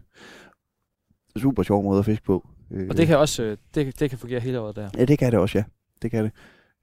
[1.37, 2.49] Super sjov måde at fiske på.
[2.71, 4.89] Øh, Og det kan også øh, det, det kan fungere hele året der.
[4.99, 5.65] Ja, det kan det også, ja.
[6.03, 6.33] Det kan det.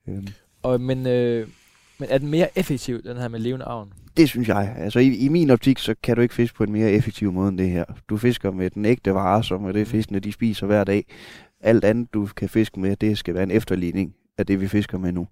[0.10, 0.28] Øhm,
[0.64, 1.48] Og, men, øh,
[2.02, 3.94] men er den mere effektiv, den her med levende avn?
[4.18, 4.76] Det synes jeg.
[4.78, 7.50] Altså i, i min optik, så kan du ikke fiske på en mere effektiv måde
[7.50, 7.86] end det her.
[8.10, 11.06] Du fisker med den ægte vare, som er det fiskene, de spiser hver dag.
[11.60, 14.98] Alt andet, du kan fiske med, det skal være en efterligning af det, vi fisker
[14.98, 15.28] med nu.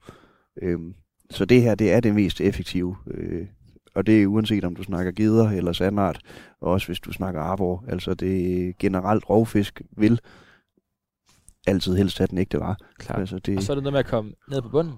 [0.62, 0.94] Øhm,
[1.30, 2.96] så det her, det er det mest effektive.
[3.08, 3.46] Øh,
[3.96, 6.20] og det er uanset om du snakker gider eller sandart,
[6.62, 7.86] og også hvis du snakker arbor.
[7.88, 10.20] Altså det er generelt rovfisk vil
[11.68, 12.76] altid helst have den ægte vare.
[12.98, 13.20] Klart.
[13.20, 14.94] Altså det, Og så er det noget med at komme ned på bunden.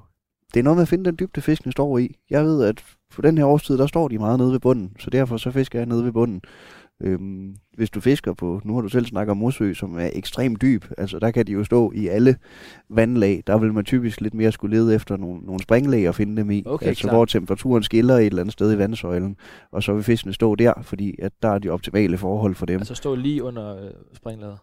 [0.53, 2.15] Det er noget med at finde den dybde, fiskene står i.
[2.29, 2.83] Jeg ved, at
[3.15, 5.79] på den her årstid, der står de meget nede ved bunden, så derfor så fisker
[5.79, 6.41] jeg nede ved bunden.
[7.03, 10.61] Øhm, hvis du fisker på, nu har du selv snakket om Mosø, som er ekstremt
[10.61, 12.35] dyb, altså der kan de jo stå i alle
[12.89, 13.43] vandlag.
[13.47, 16.51] Der vil man typisk lidt mere skulle lede efter nogle, nogle springlag og finde dem
[16.51, 16.63] i.
[16.65, 17.15] Okay, altså klart.
[17.15, 19.35] hvor temperaturen skiller et eller andet sted i vandsøjlen,
[19.71, 22.79] og så vil fiskene stå der, fordi at der er de optimale forhold for dem.
[22.79, 24.57] Altså stå lige under øh, springlaget.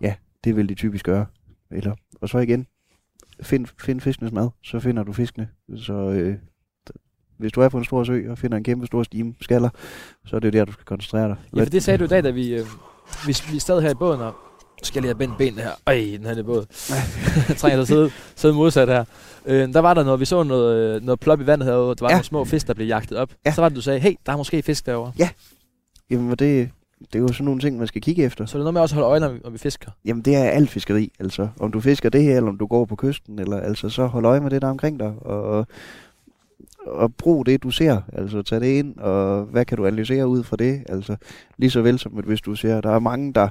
[0.44, 1.26] Det vil de typisk gøre.
[1.70, 2.66] Eller, og så igen,
[3.42, 5.48] find, find fiskenes mad, så finder du fiskene.
[5.76, 6.34] Så øh,
[7.38, 9.68] hvis du er på en stor sø og finder en kæmpe stor stime skaller,
[10.26, 11.36] så er det der, du skal koncentrere dig.
[11.56, 12.66] Ja, for det sagde du i dag, da vi, øh,
[13.26, 14.34] vi, vi sad her i båden, og
[14.82, 15.70] skal lige have bendt benene her.
[15.86, 16.66] Ej, den her i båd.
[17.58, 19.04] Trænger til at sidde, sidde modsat her.
[19.46, 21.94] Øh, der var der noget, vi så noget, øh, noget plop i vandet herude.
[21.94, 22.12] Der var ja.
[22.12, 22.14] Ja.
[22.14, 23.30] nogle små fisk, der blev jagtet op.
[23.30, 23.34] Ja.
[23.46, 23.54] Ja.
[23.54, 25.12] Så var det, du sagde, hey, der er måske fisk derovre.
[26.10, 26.70] Jamen, og det,
[27.00, 28.46] det er jo sådan nogle ting, man skal kigge efter.
[28.46, 29.90] Så det er noget med også at holde øje, når vi, når vi fisker.
[30.04, 31.48] Jamen, det er alt fiskeri, altså.
[31.60, 34.24] Om du fisker det her, eller om du går på kysten, eller altså, så hold
[34.24, 35.66] øje med det, der er omkring dig, og,
[36.86, 38.00] og brug det, du ser.
[38.12, 40.82] Altså, tag det ind, og hvad kan du analysere ud fra det?
[40.88, 41.16] Altså,
[41.56, 43.48] lige så vel som, at hvis du ser, der er mange, der,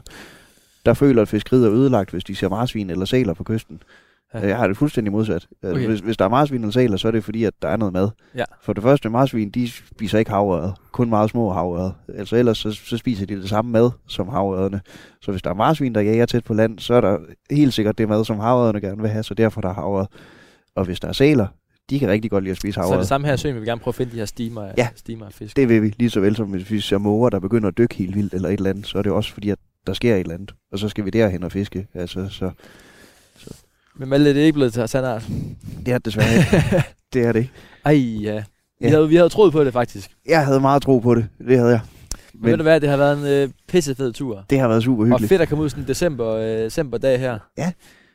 [0.85, 3.81] der føler, at fiskeriet er ødelagt, hvis de ser marsvin eller sæler på kysten.
[4.33, 4.39] Ja.
[4.39, 4.47] Ja.
[4.47, 5.33] Jeg har det fuldstændig modsat.
[5.63, 5.87] Altså, Okay.
[5.87, 7.93] hvis, hvis der er marsvin eller sæler, så er det fordi, at der er noget
[7.93, 8.09] mad.
[8.35, 8.43] Ja.
[8.61, 10.73] For det første, marsvin, de spiser ikke havøret.
[10.91, 11.93] Kun meget små havøret.
[12.15, 14.81] Altså ellers så, så spiser de det samme mad som havørredene.
[15.21, 17.17] Så hvis der er marsvin, der jager tæt på land, så er der
[17.51, 20.07] helt sikkert det mad, som havørredene gerne vil have, så derfor der er havøret.
[20.75, 21.47] Og hvis der er sæler,
[21.89, 22.99] de kan rigtig godt lide at spise Så er havøret.
[22.99, 24.73] det samme her i søen, vi vil gerne prøve at finde de her stimer, af-
[24.77, 24.87] Ja.
[24.95, 25.55] stimer af fisk.
[25.55, 27.95] Det vil vi, lige så vel som hvis vi ser måger, der begynder at dykke
[27.95, 29.57] helt vildt eller et eller andet, så er det også fordi, at
[29.87, 30.53] der sker et eller andet.
[30.71, 31.87] Og så skal vi derhen og fiske.
[31.93, 32.51] Altså, så
[33.99, 35.27] Men Malte, det er ikke blevet til sandart.
[35.85, 36.83] det er det desværre ikke.
[37.13, 37.51] det er det ikke.
[37.85, 38.43] Ej, ja.
[38.79, 38.89] Vi, Ja.
[38.89, 40.11] havde, vi havde troet på det, faktisk.
[40.25, 41.27] Jeg havde meget tro på det.
[41.47, 41.79] Det havde jeg.
[42.33, 44.43] Men, ved Men du hvad, det har været en øh, pissefed tur.
[44.49, 45.29] det har været super Og hyggeligt.
[45.29, 47.39] fedt at komme ud sådan en december, øh, decemberdag her.
[47.57, 47.71] Ja.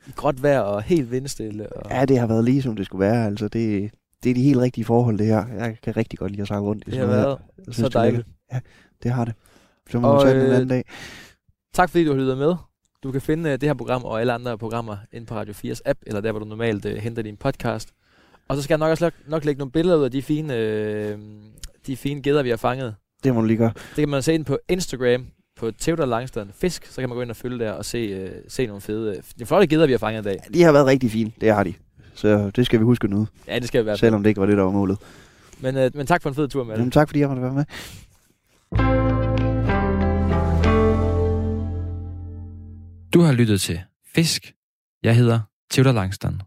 [0.07, 1.73] I gråt vejr og helt vindstille.
[1.73, 1.91] Og...
[1.91, 3.27] Ja, det har været lige som det skulle være.
[3.27, 3.91] Altså, det,
[4.25, 5.45] det er de helt rigtige forhold, det her.
[5.59, 7.73] Jeg kan rigtig godt lide at sejle rundt i det har været her.
[7.73, 8.27] Så det dejligt.
[8.53, 8.63] lækkert.
[9.03, 9.35] Det har det.
[9.91, 10.85] Så må Og, vi tage en øh, anden dag.
[11.75, 12.55] Tak fordi du har lyttet med.
[13.03, 15.81] Du kan finde øh, det her program og alle andre programmer inde på Radio 4's
[15.85, 17.89] app, eller der, hvor du normalt øh, henter din podcast.
[18.49, 20.57] Og så skal jeg nok også nok, nok lægge nogle billeder ud af de fine,
[20.57, 21.19] øh,
[21.87, 22.95] de fine gæder, vi har fanget.
[23.25, 23.73] Det må du lige gøre.
[23.77, 25.27] Det kan man se ind på Instagram,
[25.57, 28.31] på Theodor Langstad Fisk, så kan man gå ind og følge der og se, øh,
[28.49, 30.39] se nogle fede, øh, de flotte geder, vi har fanget i dag.
[30.55, 31.75] De har været rigtig fine, det har de.
[32.15, 33.97] Så det skal vi huske nu, Ja, det skal vi være.
[33.97, 34.99] selvom det ikke var det, der var målet.
[35.61, 37.53] Men, øh, men tak for en fed tur med Jamen, tak fordi jeg måtte være
[37.55, 37.65] med.
[43.15, 43.81] Du har lyttet til
[44.15, 44.55] Fisk.
[45.03, 45.41] Jeg hedder
[45.71, 46.41] Theodor Langstrand.